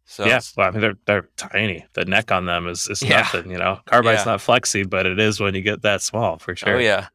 [0.07, 3.20] So, yeah well, i mean they're, they're tiny the neck on them is, is Yeah.
[3.20, 4.32] nothing you know carbide's Yeah.
[4.32, 7.09] not flexy but it is when you get that small for sure oh, yeah.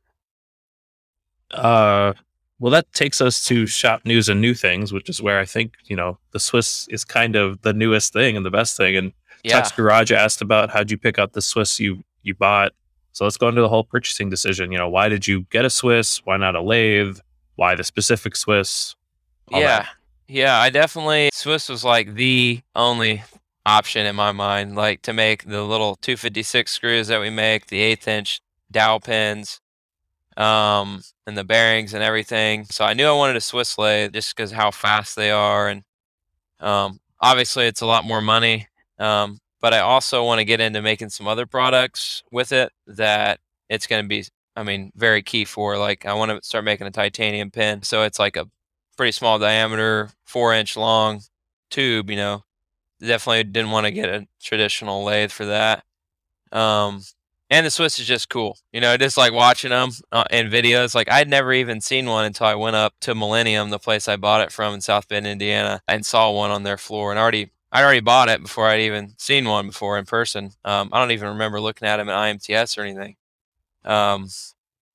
[1.51, 2.13] Uh,
[2.59, 5.73] well, that takes us to shop news and new things, which is where I think
[5.85, 8.95] you know the Swiss is kind of the newest thing and the best thing.
[8.97, 9.13] And
[9.43, 9.67] Yeah.
[9.75, 12.73] Garage asked about how'd you pick up the Swiss you you bought.
[13.13, 14.71] So let's go into the whole purchasing decision.
[14.71, 16.19] You know, why did you get a Swiss?
[16.25, 17.17] Why not a lathe?
[17.55, 18.95] Why the specific Swiss?
[19.49, 19.87] Yeah, that.
[20.29, 23.23] Yeah, I definitely Swiss was like the only
[23.65, 27.79] option in my mind, like to make the little 256 screws that we make, the
[27.79, 28.39] eighth inch
[28.71, 29.59] dowel pins,
[30.37, 32.65] um, and the bearings and everything.
[32.65, 35.83] So I knew I wanted a Swiss lathe just because how fast they are, and
[36.59, 38.67] um, obviously it's a lot more money.
[38.99, 43.39] Um, but I also want to get into making some other products with it that
[43.67, 44.25] it's going to be,
[44.55, 45.77] I mean, very key for.
[45.77, 48.47] Like I want to start making a titanium pin, so it's like a
[48.99, 51.21] pretty small diameter, four inch long
[51.69, 52.43] tube, you know.
[52.99, 55.85] Definitely didn't want to get a traditional lathe for that.
[56.51, 57.03] Um,
[57.49, 58.57] and the Swiss is just cool.
[58.73, 60.95] You know, just like watching them uh, in videos.
[60.95, 64.17] Like I'd never even seen one until I went up to Millennium, the place I
[64.17, 67.11] bought it from in South Bend, Indiana, and saw one on their floor.
[67.11, 70.51] And already, I'd already bought it before I'd even seen one before in person.
[70.65, 73.15] Um, I don't even remember looking at them at IMTS or anything.
[73.85, 74.27] Um,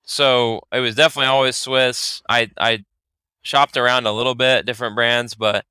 [0.03, 2.23] so it was definitely always Swiss.
[2.29, 2.85] I I
[3.45, 5.65] shopped around a little bit, different brands, but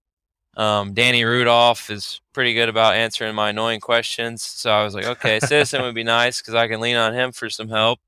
[0.55, 4.43] um, Danny Rudolph is pretty good about answering my annoying questions.
[4.43, 7.31] So I was like, okay, Citizen would be nice because I can lean on him
[7.31, 7.99] for some help.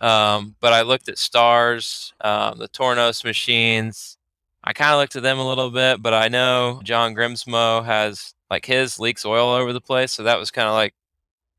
[0.00, 4.18] Um, but I looked at Stars, um, the Tornos machines.
[4.64, 8.34] I kind of looked at them a little bit, but I know John Grimsmo has
[8.50, 10.12] like his leaks oil all over the place.
[10.12, 10.94] So that was kind of like,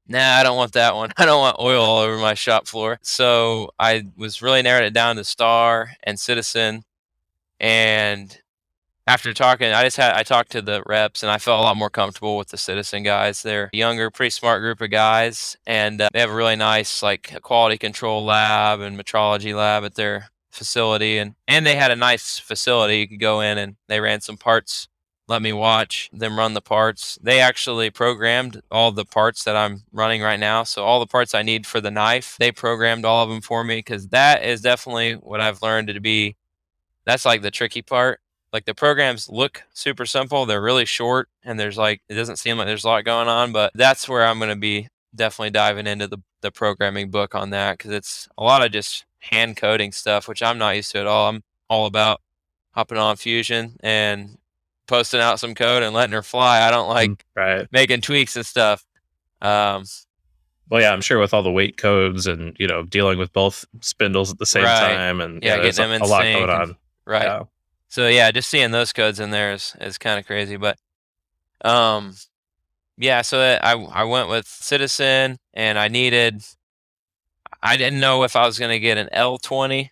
[0.07, 1.13] nah, I don't want that one.
[1.17, 2.99] I don't want oil all over my shop floor.
[3.01, 6.84] So I was really narrowed it down to Star and Citizen.
[7.64, 8.38] And
[9.07, 11.78] after talking, I just had I talked to the reps and I felt a lot
[11.78, 13.41] more comfortable with the citizen guys.
[13.41, 17.41] They're younger, pretty smart group of guys, and uh, they have a really nice like
[17.41, 22.38] quality control lab and metrology lab at their facility, and and they had a nice
[22.38, 22.99] facility.
[22.99, 24.89] You could go in and they ran some parts.
[25.30, 27.18] Let me watch them run the parts.
[27.24, 30.64] They actually programmed all the parts that I'm running right now.
[30.64, 33.64] So all the parts I need for the knife, they programmed all of them for
[33.64, 36.36] me because that is definitely what I've learned to be.
[37.06, 38.20] That's like the tricky part
[38.54, 40.45] like the programs look super simple.
[40.45, 43.51] They're really short and there's like it doesn't seem like there's a lot going on,
[43.51, 47.49] but that's where I'm going to be definitely diving into the the programming book on
[47.49, 50.99] that cuz it's a lot of just hand coding stuff, which I'm not used to
[50.99, 51.30] at all.
[51.30, 52.22] I'm all about
[52.76, 54.38] hopping on Fusion and
[54.88, 56.62] posting out some code and letting her fly.
[56.62, 57.68] I don't like Mm, right.
[57.72, 58.86] making tweaks and stuff.
[59.41, 59.86] Um,
[60.70, 63.66] Well, yeah, I'm sure with all the wait codes and you know dealing with both
[63.82, 64.80] spindles at the same Right.
[64.80, 66.78] time, and Yeah, there's getting them a, in a lot going on.
[67.06, 67.26] Right.
[67.26, 67.43] Yeah.
[67.88, 70.58] So yeah, just seeing those codes in there is, is kind of crazy.
[70.58, 70.78] But
[71.64, 72.16] um,
[72.97, 76.43] yeah, so I I went with Citizen, and I needed.
[77.62, 79.89] I didn't know if I was gonna get an L20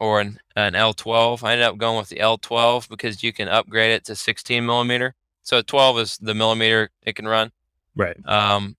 [0.00, 1.42] or an an L12.
[1.42, 5.14] I ended up going with the L12 because you can upgrade it to 16 millimeter.
[5.42, 7.52] So 12 is the millimeter it can run.
[7.94, 8.16] Right.
[8.26, 8.76] Um,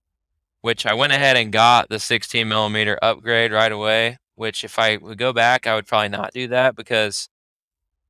[0.62, 4.18] which I went ahead and got the 16 millimeter upgrade right away.
[4.34, 7.30] Which if I would go back, I would probably not do that because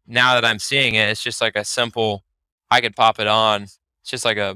[0.08, 2.24] now that I'm seeing it, it's just like a simple.
[2.70, 3.64] I could pop it on.
[3.64, 4.52] It's just like a.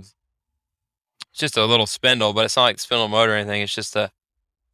[1.32, 3.62] It's just a little spindle, but it's not like spindle motor or anything.
[3.62, 4.12] It's just a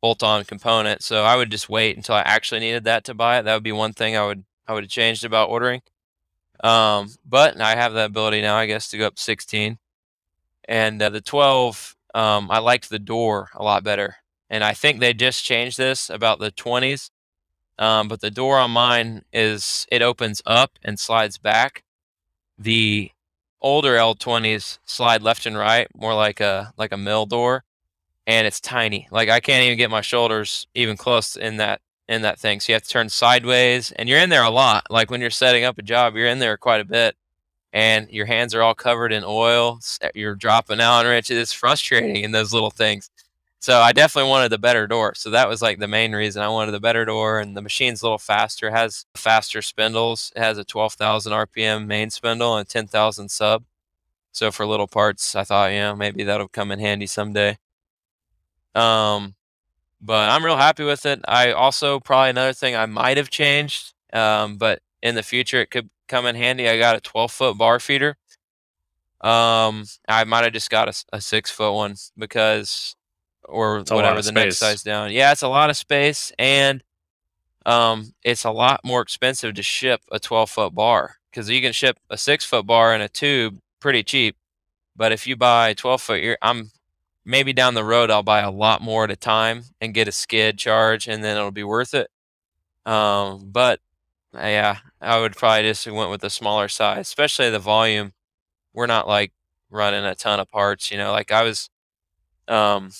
[0.02, 1.04] bolt-on component.
[1.04, 3.44] So I would just wait until I actually needed that to buy it.
[3.44, 5.82] That would be one thing I would I would have changed about ordering.
[6.64, 9.78] Um, but I have that ability now, I guess, to go up 16.
[10.68, 14.16] And uh, the 12, um, I liked the door a lot better.
[14.50, 17.10] And I think they just changed this about the 20s.
[17.78, 21.84] Um, but the door on mine is it opens up and slides back.
[22.58, 23.12] The
[23.62, 27.64] older L20s slide left and right, more like a like a mill door,
[28.28, 29.08] and it's tiny.
[29.12, 32.60] Like I can't even get my shoulders even close in that in that thing.
[32.60, 34.86] So you have to turn sideways, and you're in there a lot.
[34.90, 37.16] Like when you're setting up a job, you're in there quite a bit,
[37.74, 39.80] and your hands are all covered in oil.
[40.14, 43.10] You're dropping out, and it's frustrating in those little things.
[43.62, 45.14] So I definitely wanted the better door.
[45.16, 47.40] So that was like the main reason I wanted the better door.
[47.40, 50.32] And the machine's a little faster, has faster spindles.
[50.36, 53.64] It has a 12,000 RPM main spindle and 10,000 sub.
[54.32, 57.58] So for little parts, I thought, you know, maybe that'll come in handy someday.
[58.76, 59.36] Um,
[60.02, 61.22] but I'm real happy with it.
[61.28, 65.72] I also probably another thing I might have changed, um, but in the future it
[65.72, 66.68] could come in handy.
[66.70, 68.18] I got a 12 foot bar feeder.
[69.22, 72.96] Um, I might have just got a six foot one because,
[73.48, 75.12] or It's whatever the next size down.
[75.12, 76.84] Yeah, it's a lot of space and
[77.66, 81.74] um, it's a lot more expensive to ship a 12 foot bar because you can
[81.74, 84.36] ship a six foot bar in a tube pretty cheap.
[84.96, 86.72] But if you buy 12 foot, you're, I'm
[87.26, 90.12] maybe down the road I'll buy a lot more at a time and get a
[90.12, 92.10] skid charge, and then it'll be worth it.
[92.86, 93.80] Um, but
[94.34, 98.14] uh, yeah, I would probably just went with the smaller size, especially the volume.
[98.74, 99.34] We're not like
[99.70, 101.12] running a ton of parts, you know.
[101.12, 101.70] Like I was
[102.48, 102.92] um,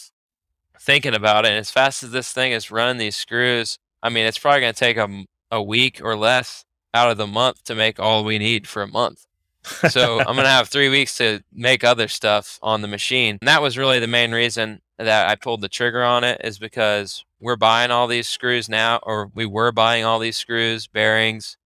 [0.80, 4.26] thinking about it, and as fast as this thing is running these screws, I mean,
[4.26, 7.76] it's probably going to take a, a week or less out of the month to
[7.76, 9.26] make all we need for a month
[9.66, 13.38] so I'm gonna have three weeks to make other stuff on the machine.
[13.42, 16.58] And that was really the main reason that I pulled the trigger on it is
[16.58, 21.58] because we're buying all these screws now, or we were buying all these screws, bearings,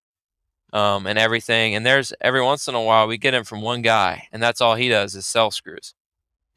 [0.74, 1.76] um, and everything.
[1.76, 4.62] And there's every once in a while we get them from one guy, and that's
[4.62, 5.94] all he does is sell screws.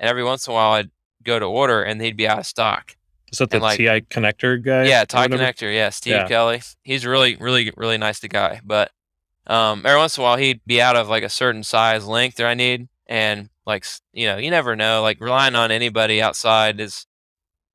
[0.00, 0.90] And every once in a while I'd
[1.24, 2.96] go to order, and he'd be out of stock.
[3.30, 4.84] Is that the like- TI connector guy?
[4.84, 5.72] Yeah, TI connector.
[5.74, 6.28] Yeah, Steve Yeah.
[6.28, 6.60] Kelly.
[6.82, 8.60] He's really, really, really nice to guy.
[8.62, 8.90] But
[9.46, 12.36] um, every once in a while, he'd be out of like a certain size length
[12.36, 15.02] that I need, and like you know, you never know.
[15.02, 17.06] Like relying on anybody outside is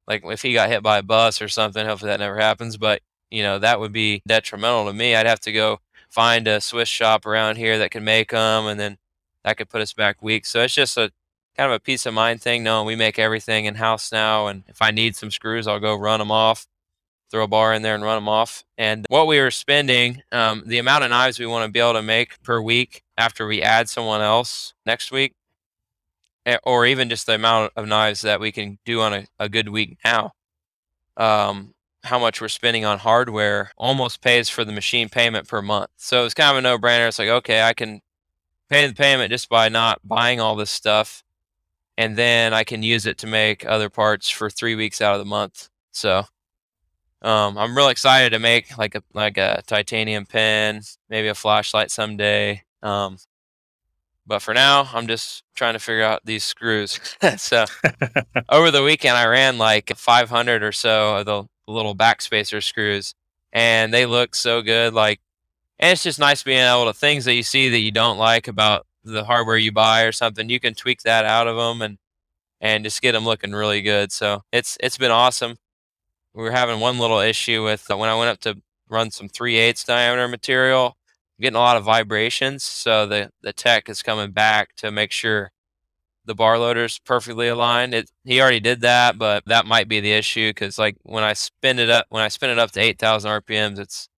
[0.07, 2.77] like if he got hit by a bus or something, hopefully that never happens.
[2.77, 5.15] But you know that would be detrimental to me.
[5.15, 5.79] I'd have to go
[6.09, 8.97] find a Swiss shop around here that can make them, and then
[9.43, 10.49] that could put us back weeks.
[10.49, 11.11] So it's just a
[11.57, 14.47] kind of a peace of mind thing knowing we make everything in house now.
[14.47, 16.67] And if I need some screws, I'll go run them off,
[17.31, 18.63] throw a bar in there and run them off.
[18.77, 21.93] And what we were spending, um, the amount of knives we want to be able
[21.93, 25.33] to make per week after we add someone else next week,
[26.45, 29.49] eh, or even just the amount of knives that we can do on a, a
[29.49, 30.33] good week now.
[31.17, 35.89] Um, how much we're spending on hardware almost pays for the machine payment per month.
[35.97, 37.07] So it's kind of a no brainer.
[37.07, 38.01] It's like, okay, I can
[38.69, 41.23] pay the payment just by not buying all this stuff.
[41.97, 45.19] And then I can use it to make other parts for three weeks out of
[45.19, 45.69] the month.
[45.91, 46.25] So
[47.21, 51.91] um, I'm really excited to make like a like a titanium pen, maybe a flashlight
[51.91, 52.63] someday.
[52.83, 53.17] Um,
[54.27, 56.99] but for now, I'm just trying to figure out these screws.
[57.37, 57.65] so
[58.49, 63.13] over the weekend, I ran like 500 or so of the little backspacer screws,
[63.53, 64.93] and they look so good.
[64.93, 65.19] Like,
[65.79, 68.47] and it's just nice being able to things that you see that you don't like
[68.47, 70.49] about the hardware you buy or something.
[70.49, 71.97] You can tweak that out of them and
[72.59, 74.11] and just get them looking really good.
[74.11, 75.57] So it's it's been awesome.
[76.33, 79.27] We were having one little issue with uh, when I went up to run some
[79.27, 80.97] 3 8 diameter material,
[81.39, 82.63] getting a lot of vibrations.
[82.63, 85.51] So the the tech is coming back to make sure
[86.25, 87.93] the bar loader's perfectly aligned.
[87.93, 91.33] It, he already did that, but that might be the issue because like when I
[91.33, 94.09] spin it up, when I spin it up to 8,000 RPMs, it's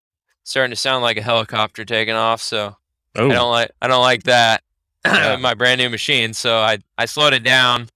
[0.44, 2.42] starting to sound like a helicopter taking off.
[2.42, 2.76] So
[3.16, 4.64] oh, I don't like I don't like that
[5.06, 5.38] Yeah.
[5.40, 6.34] my brand new machine.
[6.34, 7.90] So I I slowed it down,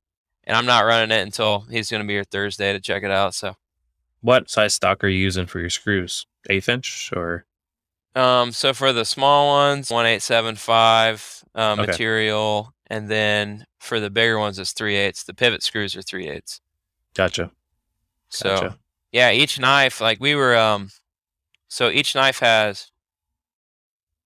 [0.44, 3.12] and I'm not running it until he's going to be here Thursday to check it
[3.12, 3.34] out.
[3.34, 3.56] So
[4.22, 6.26] what size stock are you using for your screws?
[6.50, 7.46] Eighth inch or
[8.16, 11.86] um so for the small ones, one eight seven five uh, Okay.
[11.86, 15.24] material, and then for the bigger ones, it's three eighths.
[15.24, 16.60] The pivot screws are three eighths.
[17.16, 17.52] gotcha?
[18.30, 18.78] So Gotcha.
[19.12, 20.90] yeah, each knife like we were um
[21.70, 22.92] so each knife has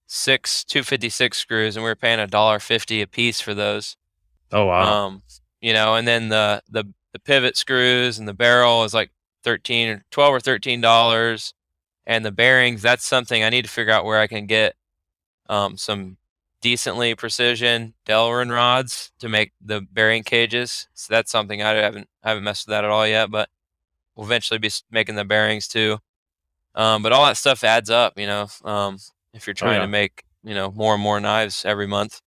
[0.08, 3.98] six 256 screws and we were paying a dollar fifty a piece for those.
[4.52, 5.06] Oh wow.
[5.06, 5.22] Um
[5.62, 9.12] you know, and then the the the pivot screws and the barrel is like
[9.44, 11.54] 13 or 12 or 13 dollars
[12.06, 14.76] and the bearings that's something I need to figure out where I can get
[15.50, 16.18] um some
[16.62, 20.88] decently precision Delrin rods to make the bearing cages.
[20.94, 23.50] So that's something I haven't I haven't messed with that at all yet, but
[24.16, 26.00] we'll eventually be making the bearings too.
[26.76, 28.48] Um, but all that stuff adds up, you know.
[28.64, 28.98] Um,
[29.38, 29.82] if you're oh, trying yeah.
[29.82, 32.22] to make you know more and more knives every month.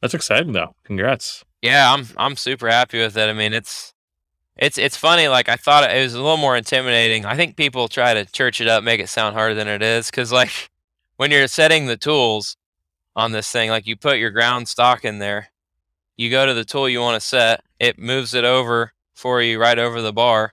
[0.00, 0.74] That's exciting though.
[0.84, 1.44] Congrats.
[1.62, 3.28] Yeah, I'm I'm super happy with it.
[3.28, 3.92] I mean, it's
[4.56, 5.28] it's it's funny.
[5.28, 7.24] Like I thought it was a little more intimidating.
[7.24, 10.10] I think people try to church it up, make it sound harder than it is.
[10.10, 10.70] Because like
[11.16, 12.56] when you're setting the tools
[13.14, 15.48] on this thing, like you put your ground stock in there,
[16.16, 19.60] you go to the tool you want to set, it moves it over for you
[19.60, 20.52] right over the bar,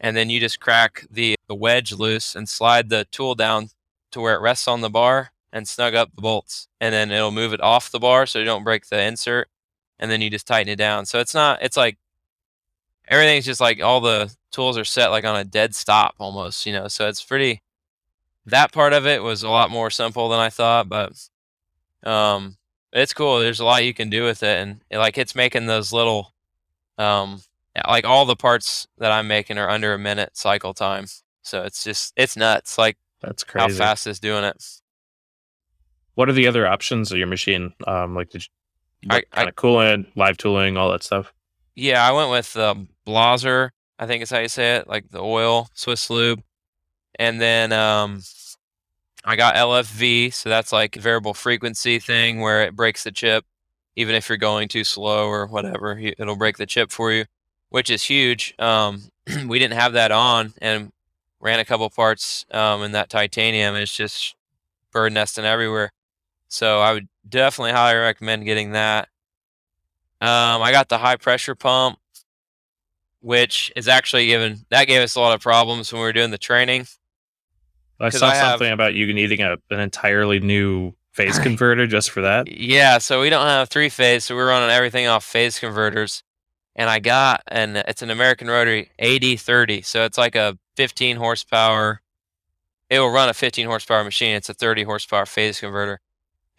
[0.00, 3.68] and then you just crack the the wedge loose and slide the tool down
[4.16, 7.30] to where it rests on the bar and snug up the bolts, and then it'll
[7.30, 9.48] move it off the bar so you don't break the insert
[9.98, 11.06] and then you just tighten it down.
[11.06, 11.98] So it's not it's like
[13.08, 16.72] everything's just like all the tools are set like on a dead stop almost, you
[16.72, 16.88] know.
[16.88, 17.62] So it's pretty
[18.46, 21.12] that part of it was a lot more simple than I thought, but
[22.04, 22.56] um
[22.92, 23.38] it's cool.
[23.38, 26.32] There's a lot you can do with it and it, like it's making those little
[26.98, 27.42] um
[27.86, 31.06] like all the parts that I'm making are under a minute cycle time.
[31.42, 33.72] So it's just it's nuts like That's crazy.
[33.72, 34.62] how fast it's doing it.
[36.14, 37.72] What are the other options of your machine?
[37.86, 38.46] Um, like did
[39.02, 41.32] you, I- kind of coolant, live tooling, all that stuff.
[41.74, 43.70] Yeah, I went with um, Blaser.
[43.98, 46.42] I think is how you say it, like the oil Swisslube,
[47.18, 48.22] and then um,
[49.24, 53.44] I got LFV, so that's like variable frequency thing where it breaks the chip,
[53.94, 57.24] even if you're going too slow or whatever, it'll break the chip for you,
[57.70, 58.54] which is huge.
[58.58, 59.02] Um,
[59.46, 60.92] we didn't have that on, and
[61.40, 63.74] ran a couple parts um, in that titanium.
[63.74, 64.34] It's just
[64.92, 65.92] bird nesting everywhere,
[66.48, 69.08] so I would definitely highly recommend getting that.
[70.20, 71.98] Um, I got the high pressure pump,
[73.20, 76.30] which is actually given that gave us a lot of problems when we were doing
[76.30, 76.86] the training.
[78.00, 82.10] I saw I have- something about you needing a, an entirely new phase converter just
[82.10, 82.50] for that.
[82.50, 86.22] Yeah, so we don't have three phase, so we're running everything off phase converters.
[86.76, 92.02] And I got and it's an American Rotary AD30, so it's like a 15 horsepower.
[92.90, 94.36] It will run a 15 horsepower machine.
[94.36, 96.00] It's a 30 horsepower phase converter,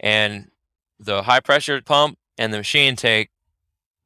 [0.00, 0.50] and
[0.98, 3.30] the high pressure pump and the machine take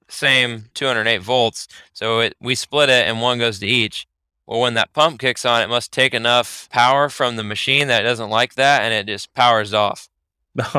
[0.09, 1.67] same 208 volts.
[1.95, 4.07] So it, we split it, and one goes to each.
[4.47, 8.03] Well, when that pump kicks on, it must take enough power from the machine that
[8.03, 10.09] it doesn't like that, and it just powers off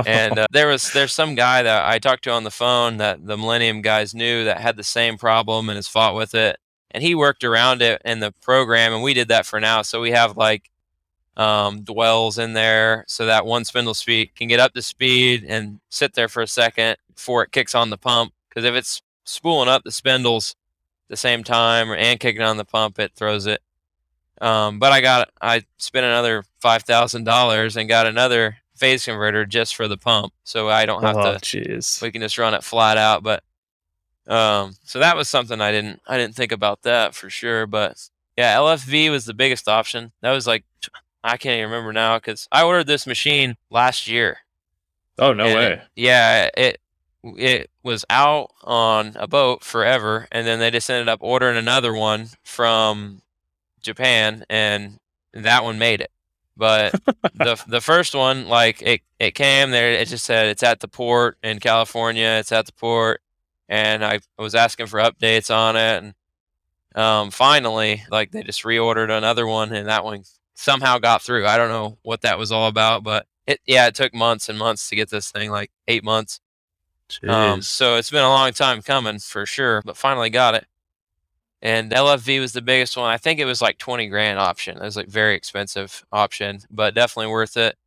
[0.05, 3.25] and uh, there was there's some guy that I talked to on the phone that
[3.25, 6.57] the Millennium guys knew that had the same problem and has fought with it,
[6.91, 9.81] and he worked around it in the program, and we did that for now.
[9.81, 10.69] So we have like
[11.35, 15.79] um, dwells in there so that one spindle speed can get up to speed and
[15.89, 18.33] sit there for a second before it kicks on the pump.
[18.49, 20.55] Because if it's spooling up the spindles
[21.05, 23.61] at the same time and kicking on the pump, it throws it.
[24.41, 29.45] Um, but I got I spent another five thousand dollars and got another phase converter
[29.45, 31.39] just for the pump, so I don't have oh, to.
[31.39, 32.01] jeez.
[32.01, 33.23] We can just run it flat out.
[33.23, 33.41] But
[34.27, 37.65] um, so that was something I didn't I didn't think about that for sure.
[37.65, 40.11] But yeah, LFV was the biggest option.
[40.21, 40.65] That was like
[41.23, 44.39] I can't even remember now because I ordered this machine last year.
[45.17, 45.73] Oh no way.
[45.73, 46.81] it- yeah, it
[47.23, 51.93] it was out on a boat forever, and then they just ended up ordering another
[51.93, 53.21] one from
[53.81, 54.99] Japan, and
[55.33, 56.11] that one made it.
[56.55, 56.91] But
[57.33, 60.87] the the first one, like it it came there, it just said it's at the
[60.87, 63.21] port in California, it's at the port,
[63.67, 66.13] and I was asking for updates on it, and
[66.95, 70.23] um, finally, like they just reordered another one, and that one
[70.53, 71.47] somehow got through.
[71.47, 74.57] I don't know what that was all about, but it yeah, it took months and
[74.59, 76.39] months to get this thing, like eight months.
[77.27, 80.65] Um, so it's been a long time coming for sure, but finally got it.
[81.63, 83.09] And LFV was the biggest one.
[83.09, 84.77] I think it was like 20 grand option.
[84.77, 87.77] It was like very expensive option, but definitely worth it.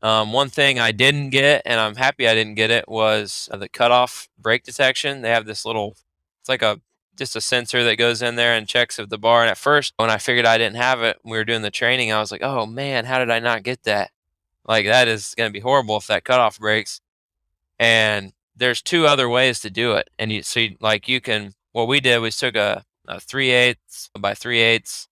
[0.00, 3.58] Um, one thing I didn't get, and I'm happy I didn't get it, was uh,
[3.58, 5.20] the cutoff brake detection.
[5.20, 5.96] They have this little,
[6.40, 6.80] it's like a
[7.18, 9.42] just a sensor that goes in there and checks if the bar.
[9.42, 12.10] And at first, when I figured I didn't have it, we were doing the training.
[12.10, 14.12] I was like, oh man, how did I not get that?
[14.64, 17.02] Like that is going to be horrible if that cutoff breaks.
[17.78, 20.08] And there's two other ways to do it.
[20.18, 24.10] And you see, like you can, what we did was took a, a three eighths
[24.18, 25.08] by three eighths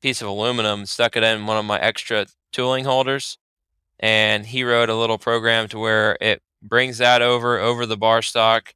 [0.00, 3.38] piece of aluminum, stuck it in one of my extra tooling holders,
[4.00, 8.22] and he wrote a little program to where it brings that over over the bar
[8.22, 8.74] stock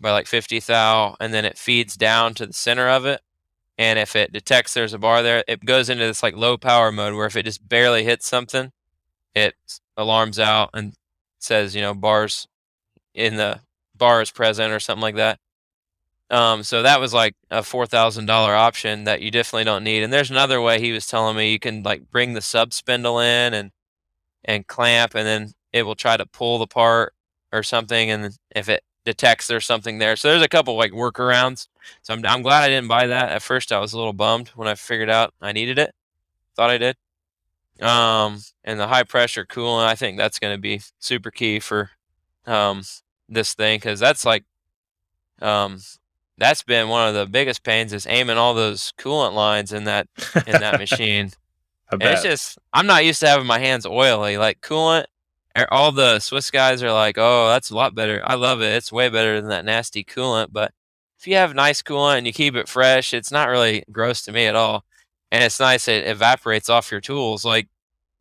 [0.00, 3.20] by like 50 thou, and then it feeds down to the center of it.
[3.78, 6.92] And if it detects there's a bar there, it goes into this like low power
[6.92, 8.70] mode where if it just barely hits something,
[9.34, 9.54] it
[9.96, 10.94] alarms out and
[11.40, 12.46] says, you know, bars
[13.14, 13.60] in the
[13.96, 15.38] bar is present or something like that.
[16.34, 20.02] Um, so that was like a four thousand dollar option that you definitely don't need.
[20.02, 23.20] And there's another way he was telling me you can like bring the sub spindle
[23.20, 23.70] in and
[24.44, 27.14] and clamp, and then it will try to pull the part
[27.52, 30.16] or something, and if it detects there's something there.
[30.16, 31.68] So there's a couple like workarounds.
[32.02, 33.30] So I'm I'm glad I didn't buy that.
[33.32, 35.94] At first I was a little bummed when I figured out I needed it.
[36.56, 36.96] Thought I did.
[37.80, 41.90] Um, and the high pressure coolant, I think that's going to be super key for
[42.46, 42.82] um
[43.28, 44.44] this thing because that's like
[45.40, 45.78] um
[46.38, 50.08] that's been one of the biggest pains is aiming all those coolant lines in that
[50.46, 51.30] in that machine.
[52.00, 54.36] It's just I'm not used to having my hands oily.
[54.36, 55.04] Like coolant,
[55.56, 58.74] er, all the Swiss guys are like, "Oh, that's a lot better." I love it.
[58.74, 60.48] It's way better than that nasty coolant.
[60.50, 60.72] But
[61.20, 64.32] if you have nice coolant and you keep it fresh, it's not really gross to
[64.32, 64.84] me at all.
[65.30, 65.86] And it's nice.
[65.86, 67.44] It evaporates off your tools.
[67.44, 67.68] Like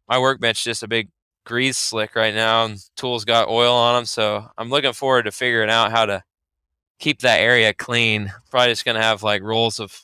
[0.07, 1.09] my workbench is just a big
[1.45, 4.05] grease slick right now, and tools got oil on them.
[4.05, 6.23] So I'm looking forward to figuring out how to
[7.03, 8.31] keep that area clean.
[8.49, 9.99] Probably just gonna have like rolls of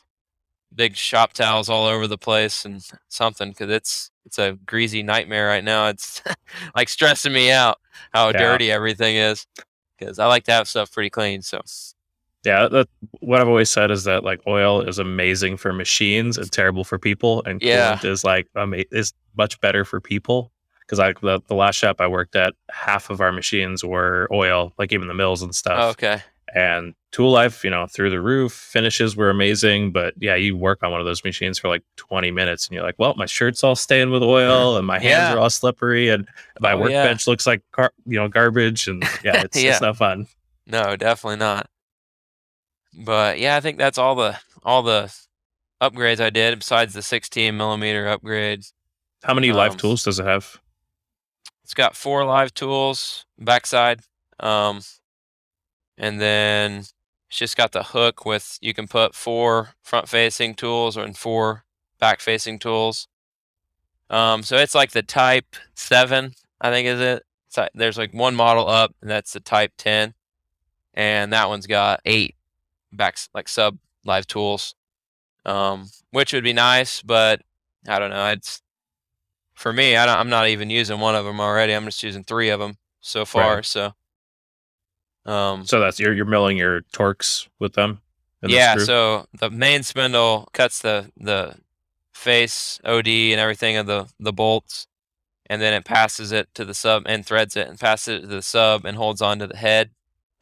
[0.76, 5.48] big shop towels all over the place and something because it's it's a greasy nightmare
[5.48, 5.88] right now.
[5.88, 6.22] It's
[6.76, 7.78] like stressing me out
[8.12, 8.34] how Yeah.
[8.40, 9.48] dirty everything is
[9.98, 11.42] because I like to have stuff pretty clean.
[11.42, 11.62] So
[12.46, 12.88] Yeah, that,
[13.22, 17.00] what I've always said is that like oil is amazing for machines and terrible for
[17.00, 17.96] people, and Yeah.
[17.96, 20.52] coolant is like ama- is much better for people.
[20.82, 24.74] Because like the, the last shop I worked at, half of our machines were oil,
[24.80, 25.78] like even the mills and stuff.
[25.80, 26.22] oh, okay,
[26.56, 28.52] And tool life, you know, through the roof.
[28.54, 32.32] Finishes were amazing, but yeah, you work on one of those machines for like 20
[32.32, 35.34] minutes, and you're like, well, my shirt's all stained with oil, and my hands Yeah.
[35.36, 36.28] are all slippery, and
[36.60, 37.02] my Oh, yeah.
[37.04, 39.72] workbench looks like car- you know garbage, and yeah, it's Yeah.
[39.72, 40.28] it's no fun.
[40.68, 41.68] no, definitely not.
[42.94, 45.14] But yeah, I think that's all the all the
[45.82, 48.74] upgrades I did besides the 16 millimeter upgrades.
[49.24, 50.58] How many live Um, tools does it have?
[51.64, 54.02] It's got four live tools backside,
[54.40, 54.82] um,
[56.00, 60.98] and then it's just got the hook with you can put four front facing tools
[60.98, 61.66] and four
[62.00, 63.08] back facing tools.
[64.10, 67.24] Um, so it's like the Type Seven, I think is it.
[67.48, 70.14] It's like- there's like one model up, and that's the Type Ten,
[70.96, 72.36] and that one's got eight
[72.92, 74.74] back, like sub live tools,
[75.46, 77.42] um, which would be nice, but
[77.88, 78.28] I don't know.
[78.28, 78.62] It's
[79.54, 79.96] for me.
[79.96, 81.74] I don't, I'm not even using one of them already.
[81.74, 83.56] I'm just using three of them so far.
[83.58, 83.66] Right.
[83.66, 83.94] So,
[85.30, 88.02] um, So that's you're you're milling your torques with them.
[88.44, 88.76] yeah.
[88.86, 91.56] So the main spindle cuts the the
[92.14, 94.88] face OD and everything of the the bolts,
[95.46, 98.28] and then it passes it to the sub and threads it and passes it to
[98.28, 99.92] the sub and holds on to the head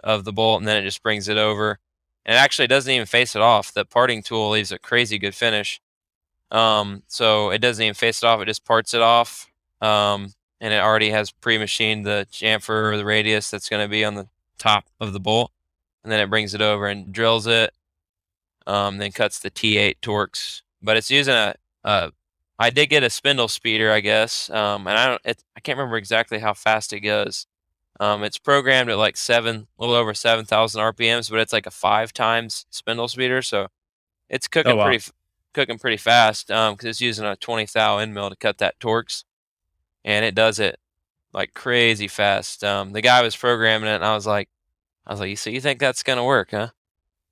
[0.04, 1.80] of the bolt, and then it just brings it over.
[2.26, 3.74] and it actually doesn't even face it off.
[3.74, 5.82] The parting tool leaves a crazy good finish.
[6.52, 9.48] Um, so it doesn't even face it off; it just parts it off.
[9.82, 14.04] Um, and it already has pre-machined the chamfer or the radius that's going to be
[14.06, 14.28] on the
[14.58, 15.52] top of the bolt,
[16.04, 17.74] and then it brings it over and drills it.
[18.66, 21.56] Um, then cuts the T8 Torx, but it's using a,
[21.86, 22.12] a
[22.60, 25.22] I did get a spindle speeder, I guess, um, and I don't.
[25.24, 27.48] It, I can't remember exactly how fast it goes.
[28.00, 31.66] Um, it's programmed at like seven, a little over seven thousand RPMs, but it's like
[31.66, 33.68] a five times spindle speeder, so
[34.30, 34.86] it's cooking Oh, wow.
[34.88, 35.04] pretty,
[35.54, 36.52] cooking pretty fast.
[36.52, 39.24] Um, because it's using a twenty thou end mill to cut that Torx,
[40.04, 40.78] and it does it
[41.34, 42.64] like crazy fast.
[42.64, 44.50] Um, the guy was programming it, and I was like,
[45.06, 46.70] I was like, so you think that's gonna work, huh?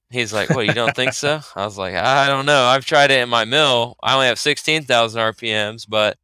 [0.10, 0.66] He's like, what?
[0.66, 1.42] You don't think so?
[1.56, 2.64] I was like, I don't know.
[2.64, 3.98] I've tried it in my mill.
[4.04, 6.18] I only have sixteen thousand RPMs, but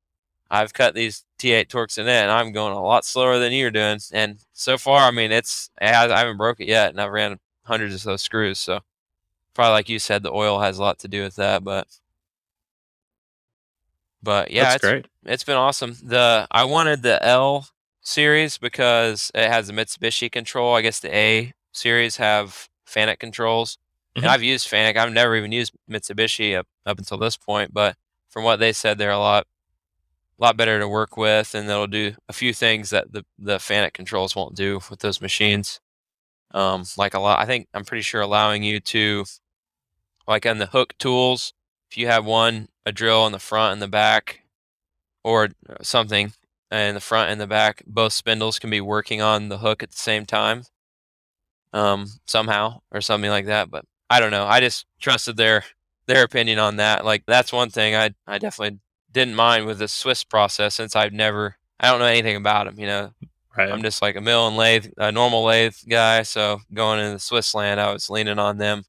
[0.50, 3.72] I've cut these T8 Torx in it, and I'm going a lot slower than you're
[3.72, 4.00] doing.
[4.14, 7.40] And so far, I mean, it's I I haven't broke it yet, and I've ran
[7.64, 8.60] hundreds of those screws.
[8.60, 8.82] So
[9.54, 11.64] probably like you said, the oil has a lot to do with that.
[11.64, 11.88] But
[14.24, 15.06] but yeah, That's it's great.
[15.26, 15.96] it's been awesome.
[16.04, 17.68] The I wanted the L
[18.02, 20.76] series because it has the Mitsubishi control.
[20.76, 23.78] I guess the A series have Fanuc controls,
[24.16, 24.24] Mhm.
[24.24, 24.98] and I've used Fanuc.
[24.98, 27.96] I've never even used Mitsubishi up up until this point, but
[28.30, 29.48] from what they said, they're a lot
[30.38, 33.94] lot better to work with, and they'll do a few things that the the Fanuc
[33.94, 35.80] controls won't do with those machines.
[36.54, 39.24] Um, like a lot, I think I'm pretty sure allowing you to,
[40.28, 41.54] like on the hook tools,
[41.90, 44.42] if you have one a drill in the front and the back,
[45.24, 45.50] or
[45.82, 46.34] something
[46.72, 49.92] in the front and the back, both spindles can be working on the hook at
[49.92, 50.64] the same time.
[51.74, 54.46] Um, somehow or something like that, but I don't know.
[54.46, 55.64] I just trusted their
[56.06, 57.06] their opinion on that.
[57.06, 58.80] Like that's one thing I I definitely
[59.10, 62.78] didn't mind with the Swiss process since I've never I don't know anything about them.
[62.78, 63.14] You know,
[63.58, 63.70] Right.
[63.70, 66.24] I'm just like a mill and lathe, a normal lathe guy.
[66.24, 68.84] So going into Swiss land, I was leaning on them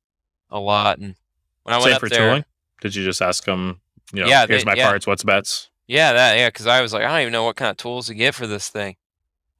[0.50, 0.98] a lot.
[0.98, 1.16] And
[1.64, 2.44] when I went Same up for there, tooling.
[2.82, 3.80] Did you just ask them?
[4.12, 4.88] You know, Yeah, here's they- my yeah.
[4.88, 5.06] parts.
[5.06, 5.70] What's bets?
[5.88, 8.06] Yeah, that yeah, because I was like, I don't even know what kind of tools
[8.08, 8.96] to get for this thing.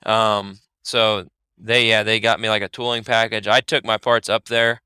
[0.05, 1.27] Um, so
[1.59, 3.47] they yeah they got me like a tooling package.
[3.47, 4.83] I took my parts up there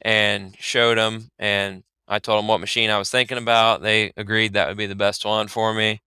[0.00, 3.82] and showed them, and I told them what machine I was thinking about.
[3.82, 6.00] They agreed that would be the best one for me,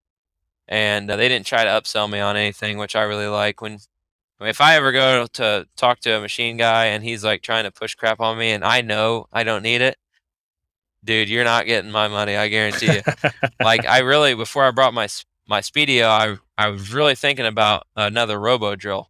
[0.67, 3.61] and uh, they didn't try to upsell me on anything, which I really like.
[3.61, 3.79] When
[4.41, 7.71] if I ever go to talk to a machine guy and he's like trying to
[7.71, 9.95] push crap on me, and I know I don't need it,
[11.05, 12.35] dude, you're not getting my money.
[12.35, 13.01] I guarantee you
[13.59, 15.07] like I really before I brought my
[15.47, 19.05] my Speedio, I I was really thinking about another Robodrill,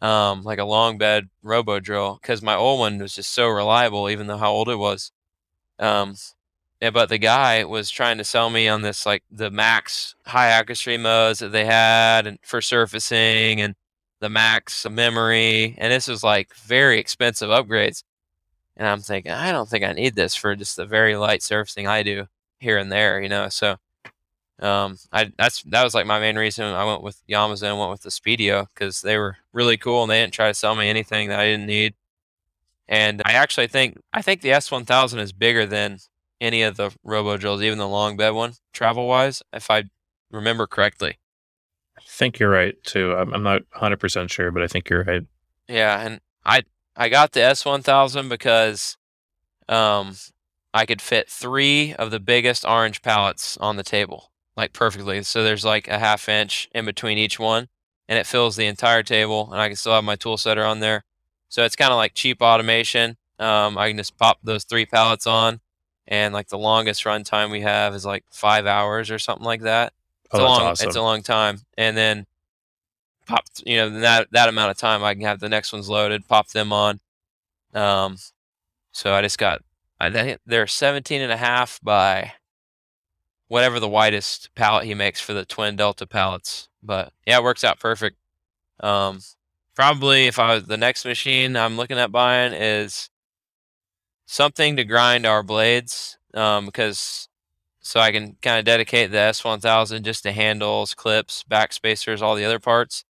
[0.00, 4.26] um, like a long bed Robodrill, because my old one was just so reliable, even
[4.26, 5.12] though how old it was.
[5.78, 6.14] Um,
[6.80, 10.48] yeah, but the guy was trying to sell me on this like the max high
[10.48, 13.74] accuracy modes that they had and for surfacing and
[14.20, 18.02] the max memory, and this was like very expensive upgrades.
[18.80, 21.86] And I'm thinking, I don't think I need this for just the very light surfacing
[21.86, 22.28] I do
[22.60, 23.50] here and there, you know.
[23.50, 23.76] So
[24.58, 27.90] um, I that's that was like my main reason I went with Yamaha and went
[27.90, 30.88] with the Speedio because they were really cool and they didn't try to sell me
[30.88, 31.92] anything that I didn't need.
[32.88, 35.98] And I actually think I think the S1000 is bigger than
[36.40, 39.84] any of the Robodrills, even the long bed one, travel wise, if I
[40.30, 41.18] remember correctly.
[41.98, 43.12] I think you're right too.
[43.12, 45.26] I'm, I'm not 100 percent sure, but I think you're right.
[45.68, 46.62] Yeah, and I
[47.00, 48.98] I got the S1000 because
[49.70, 50.16] um
[50.74, 55.22] I could fit 3 of the biggest orange pallets on the table like perfectly.
[55.22, 57.68] So there's like a half inch in between each one
[58.06, 60.80] and it fills the entire table and I can still have my tool setter on
[60.80, 61.04] there.
[61.48, 63.16] So it's kind of like cheap automation.
[63.38, 65.60] Um I can just pop those 3 pallets on
[66.06, 69.62] and like the longest run time we have is like 5 hours or something like
[69.62, 69.94] that.
[70.26, 70.88] It's Oh, a long awesome.
[70.88, 71.60] it's a long time.
[71.78, 72.26] And then
[73.30, 76.26] pop you know that that amount of time I can have the next ones loaded,
[76.28, 77.00] pop them on.
[77.74, 78.16] Um
[78.92, 79.62] so I just got
[80.00, 82.32] I think they're 17 and a half by
[83.48, 86.68] whatever the widest pallet he makes for the twin delta pallets.
[86.82, 88.16] But yeah, it works out perfect.
[88.80, 89.20] Um
[89.76, 93.10] probably if I was the next machine I'm looking at buying is
[94.26, 97.28] something to grind our blades um because
[97.82, 102.34] so I can kind of dedicate the S1000 just to handles, clips, back spacers, all
[102.34, 103.04] the other parts,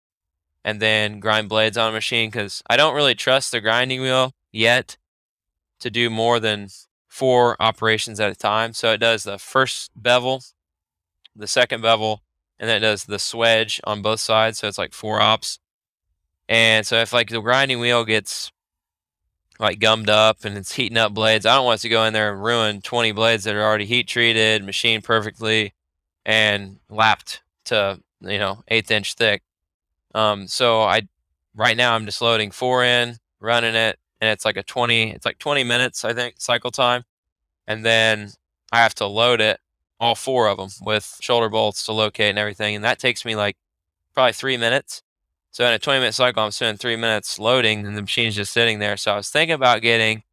[0.68, 4.34] and then grind blades on a machine because I don't really trust the grinding wheel
[4.52, 4.98] yet
[5.80, 6.68] to do more than
[7.08, 8.74] four operations at a time.
[8.74, 10.44] So it does the first bevel,
[11.34, 12.22] the second bevel,
[12.60, 14.58] and then it does the swedge on both sides.
[14.58, 15.58] So it's like four ops.
[16.50, 18.52] And so if like the grinding wheel gets
[19.62, 21.46] like gummed up and it's heating up blades.
[21.46, 24.10] I don't want to go in there and ruin 20 blades that are already heat
[24.10, 25.74] treated, machined perfectly,
[26.26, 29.44] and lapped to you know eighth inch thick.
[30.18, 31.08] Um, so I
[31.56, 35.26] right now I'm just loading four in, running it, and it's like a 20 it's
[35.26, 37.04] like 20 minutes I think cycle time
[37.68, 38.32] and then
[38.72, 39.60] I have to load it
[40.00, 43.36] all four of them with shoulder bolts to locate and everything and that takes me
[43.36, 43.58] like
[44.16, 45.04] probably 3 minutes
[45.52, 48.54] so in a 20 minute cycle I'm spending 3 minutes loading and the machine's just
[48.54, 50.24] sitting there so I was thinking about getting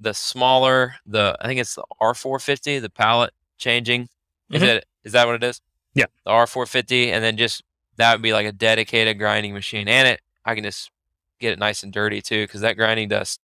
[0.00, 4.08] the smaller the I think it's the R450 the pallet changing
[4.52, 4.66] is Mhm.
[4.66, 5.60] it is that what it is
[5.94, 6.06] Yeah.
[6.24, 7.62] the R450 and then just
[7.98, 10.90] that would be like a dedicated grinding machine and it I can just
[11.38, 13.40] get it nice and dirty too because that grinding dust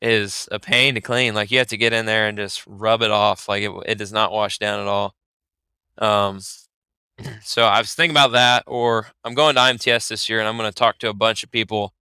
[0.00, 3.02] is a pain to clean like you have to get in there and just rub
[3.02, 5.14] it off like it, it does not wash down at all.
[5.98, 6.40] Um
[7.42, 10.56] so I was thinking about that or I'm going to IMTS this year and I'm
[10.56, 11.94] going to talk to a bunch of people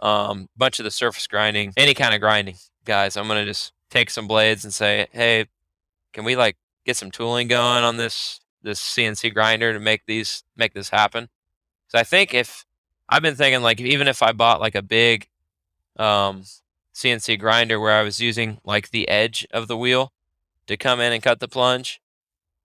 [0.00, 3.16] um bunch of the surface grinding any kind of grinding guys.
[3.16, 5.46] I'm going to just take some blades and say hey
[6.12, 10.42] can we like get some tooling going on this this CNC grinder to make these
[10.56, 11.28] make this happen
[11.94, 12.64] so I think if
[13.08, 15.28] I've been thinking like even if I bought like a big
[15.96, 16.42] um,
[16.92, 20.12] CNC grinder where I was using like the edge of the wheel
[20.66, 22.00] to come in and cut the plunge,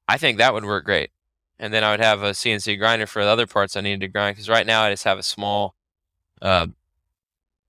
[0.08, 1.12] I think that would work great.
[1.60, 4.08] And then I would have a CNC grinder for the other parts I needed to
[4.08, 5.76] grind because right now I just have a small,
[6.42, 6.66] uh,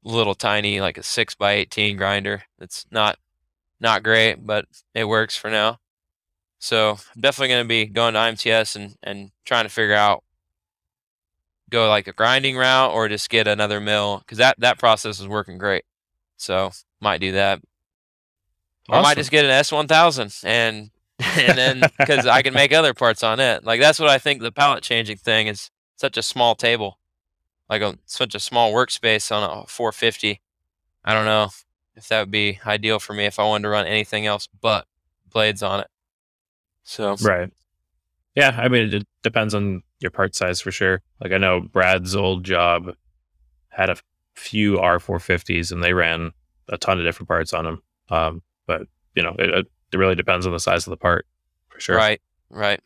[0.03, 2.45] little tiny like a six by eighteen grinder.
[2.59, 3.18] It's not
[3.81, 4.64] not great, but
[4.95, 5.81] it works for now.
[6.61, 10.22] So I'm definitely going to be going to IMTS and and trying to figure out
[11.70, 15.26] go like a grinding route or just get another mill because that that process is
[15.26, 15.84] working great.
[16.36, 17.61] So might do that,
[18.88, 22.52] or I might just get an S one thousand and and then because I can
[22.52, 23.64] make other parts on it.
[23.64, 26.98] Like that's what I think the pallet changing thing is such a small table,
[27.70, 30.40] like a such a small workspace on a 450.
[31.06, 31.48] I don't know
[31.96, 34.86] if that would be ideal for me if I wanted to run anything else but
[35.30, 35.86] blades on it.
[36.85, 37.51] So Right.
[38.35, 41.03] Yeah, I mean, it depends on your part size for sure.
[41.20, 42.95] Like I know Brad's old job
[43.70, 43.97] had a
[44.35, 46.33] few R450s and they ran
[46.68, 47.83] a ton of different parts on them.
[48.09, 48.83] Um, but
[49.14, 51.26] you know, it, it really depends on the size of the part
[51.68, 51.97] for sure.
[51.97, 52.81] right, right.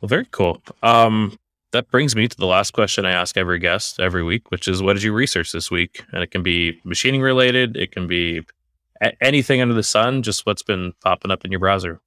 [0.00, 0.62] Well, very cool.
[0.82, 1.38] Um,
[1.72, 4.82] that brings me to the last question I ask every guest every week, which is,
[4.82, 6.04] what did you research this week?
[6.12, 7.76] And it can be machining related.
[7.76, 8.42] It can be
[9.04, 10.22] a- anything under the sun.
[10.22, 12.00] Just what's been popping up in your browser.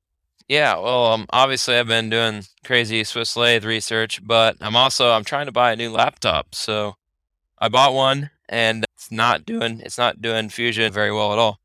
[0.47, 5.25] Yeah, well, um, obviously I've been doing crazy Swiss lathe research, but I'm also I'm
[5.25, 6.55] trying to buy a new laptop.
[6.55, 6.95] So
[7.57, 11.59] I bought one, and it's not doing it's not doing Fusion very well at all.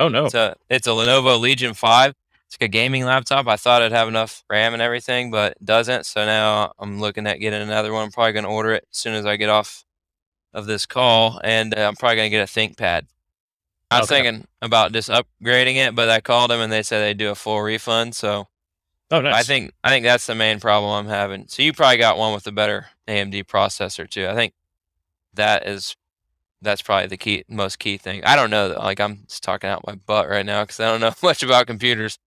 [0.00, 0.24] Oh no.
[0.24, 2.14] It's a it's a Lenovo Legion Five.
[2.46, 3.46] It's like a gaming laptop.
[3.46, 6.06] I thought it'd have enough RAM and everything, but it doesn't.
[6.06, 8.04] So now I'm looking at getting another one.
[8.04, 9.84] I'm probably gonna order it as soon as I get off
[10.54, 13.06] of this call, and uh, I'm probably gonna get a ThinkPad.
[13.96, 14.22] I was Okay.
[14.22, 17.34] thinking about just upgrading it, but I called them and they said they'd do a
[17.34, 18.14] full refund.
[18.16, 18.48] So
[19.10, 19.34] oh nice.
[19.34, 21.46] I think I think that's the main problem I'm having.
[21.48, 24.26] So you probably got one with a better AMD processor too.
[24.28, 24.54] I think
[25.34, 25.96] that is
[26.62, 28.24] that's probably the key most key thing.
[28.24, 28.78] I don't know though.
[28.80, 31.66] Like I'm just talking out my butt right now because I don't know much about
[31.66, 32.18] computers.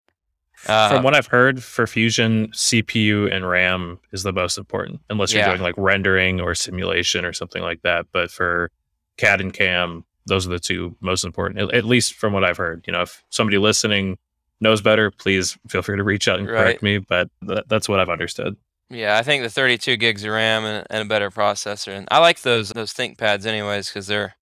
[0.67, 5.31] Uh, From what I've heard, for Fusion, CPU and RAM is the most important, unless
[5.33, 5.51] you're Yeah.
[5.51, 8.07] doing like rendering or simulation or something like that.
[8.11, 8.71] But for
[9.19, 12.85] CAD and CAM, those are the two most important, at, least from what I've heard.
[12.87, 14.19] You know, if somebody listening
[14.61, 16.83] knows better, please feel free to reach out and correct Right.
[16.83, 16.99] me.
[16.99, 18.57] But th- that's what I've understood.
[18.91, 22.19] yeah, I think the 32 gigs of RAM and, and a better processor, and I
[22.19, 24.35] like those those ThinkPads anyways because they're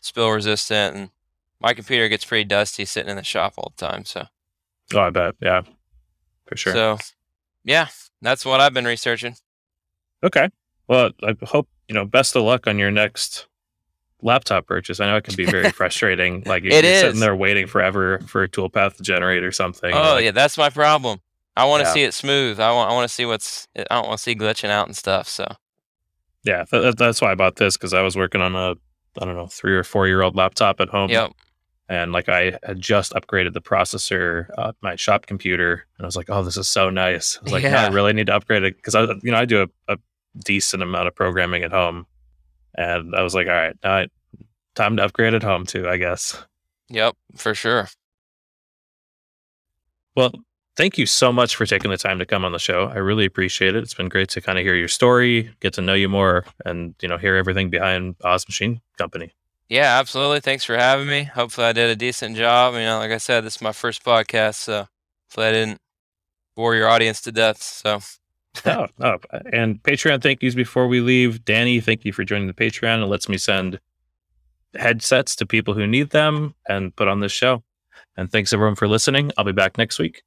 [0.00, 1.10] spill resistant, and
[1.60, 4.04] my computer gets pretty dusty sitting in the shop all the time.
[4.04, 4.26] So
[4.94, 5.34] Oh, I bet.
[5.40, 5.62] Yeah,
[6.46, 6.72] for sure.
[6.72, 6.98] so
[7.64, 7.88] yeah,
[8.22, 9.36] that's what I've been researching.
[10.24, 10.48] Okay.
[10.88, 13.46] Well, I hope, you know, best of luck on your next
[14.22, 15.00] laptop purchase.
[15.00, 16.42] I know it can be very frustrating.
[16.46, 19.92] Like you're It sitting there waiting forever for a toolpath to generate or something.
[19.94, 21.20] Oh Like, yeah, that's my problem.
[21.56, 21.94] I want to Yeah.
[21.94, 22.60] see it smooth.
[22.60, 24.96] I want I want to see what's I don't want to see glitching out and
[24.96, 25.28] stuff.
[25.28, 25.46] So
[26.44, 26.64] Yeah.
[26.64, 28.72] th- th- that's why I bought this because I was working on a,
[29.20, 31.10] I don't know, three or four year old laptop at home.
[31.10, 31.32] yep,
[31.88, 36.16] And like I had just upgraded the processor, uh, my shop computer, and I was
[36.16, 38.62] like, "Oh, this is so nice." I was like, "No, I really need to upgrade
[38.62, 39.98] it because I, you know, I do a, a
[40.44, 42.06] decent amount of programming at home,
[42.80, 44.06] and I was like, "All right, now I,
[44.74, 46.42] time to upgrade at home too, I guess."
[46.88, 47.88] yep, for sure.
[50.16, 50.32] Well,
[50.76, 52.86] thank you so much for taking the time to come on the show.
[52.86, 53.82] I really appreciate it.
[53.82, 56.94] It's been great to kind of hear your story, get to know you more, and
[57.02, 59.32] you know, hear everything behind Oz Machine Company.
[59.68, 60.40] Yeah, absolutely.
[60.40, 61.24] Thanks for having me.
[61.24, 62.74] Hopefully, I did a decent job.
[62.74, 64.88] You know, like I said, this is my first podcast, so
[65.28, 65.78] hopefully, I didn't
[66.56, 67.62] bore your audience to death.
[67.62, 68.00] So
[68.66, 69.18] oh, oh,
[69.52, 71.44] and Patreon thank yous before we leave.
[71.44, 73.02] Danny, thank you for joining the Patreon.
[73.02, 73.80] It lets me send
[74.74, 77.62] headsets to people who need them and put on this show.
[78.16, 79.32] And thanks everyone for listening.
[79.36, 80.22] I'll be back next week.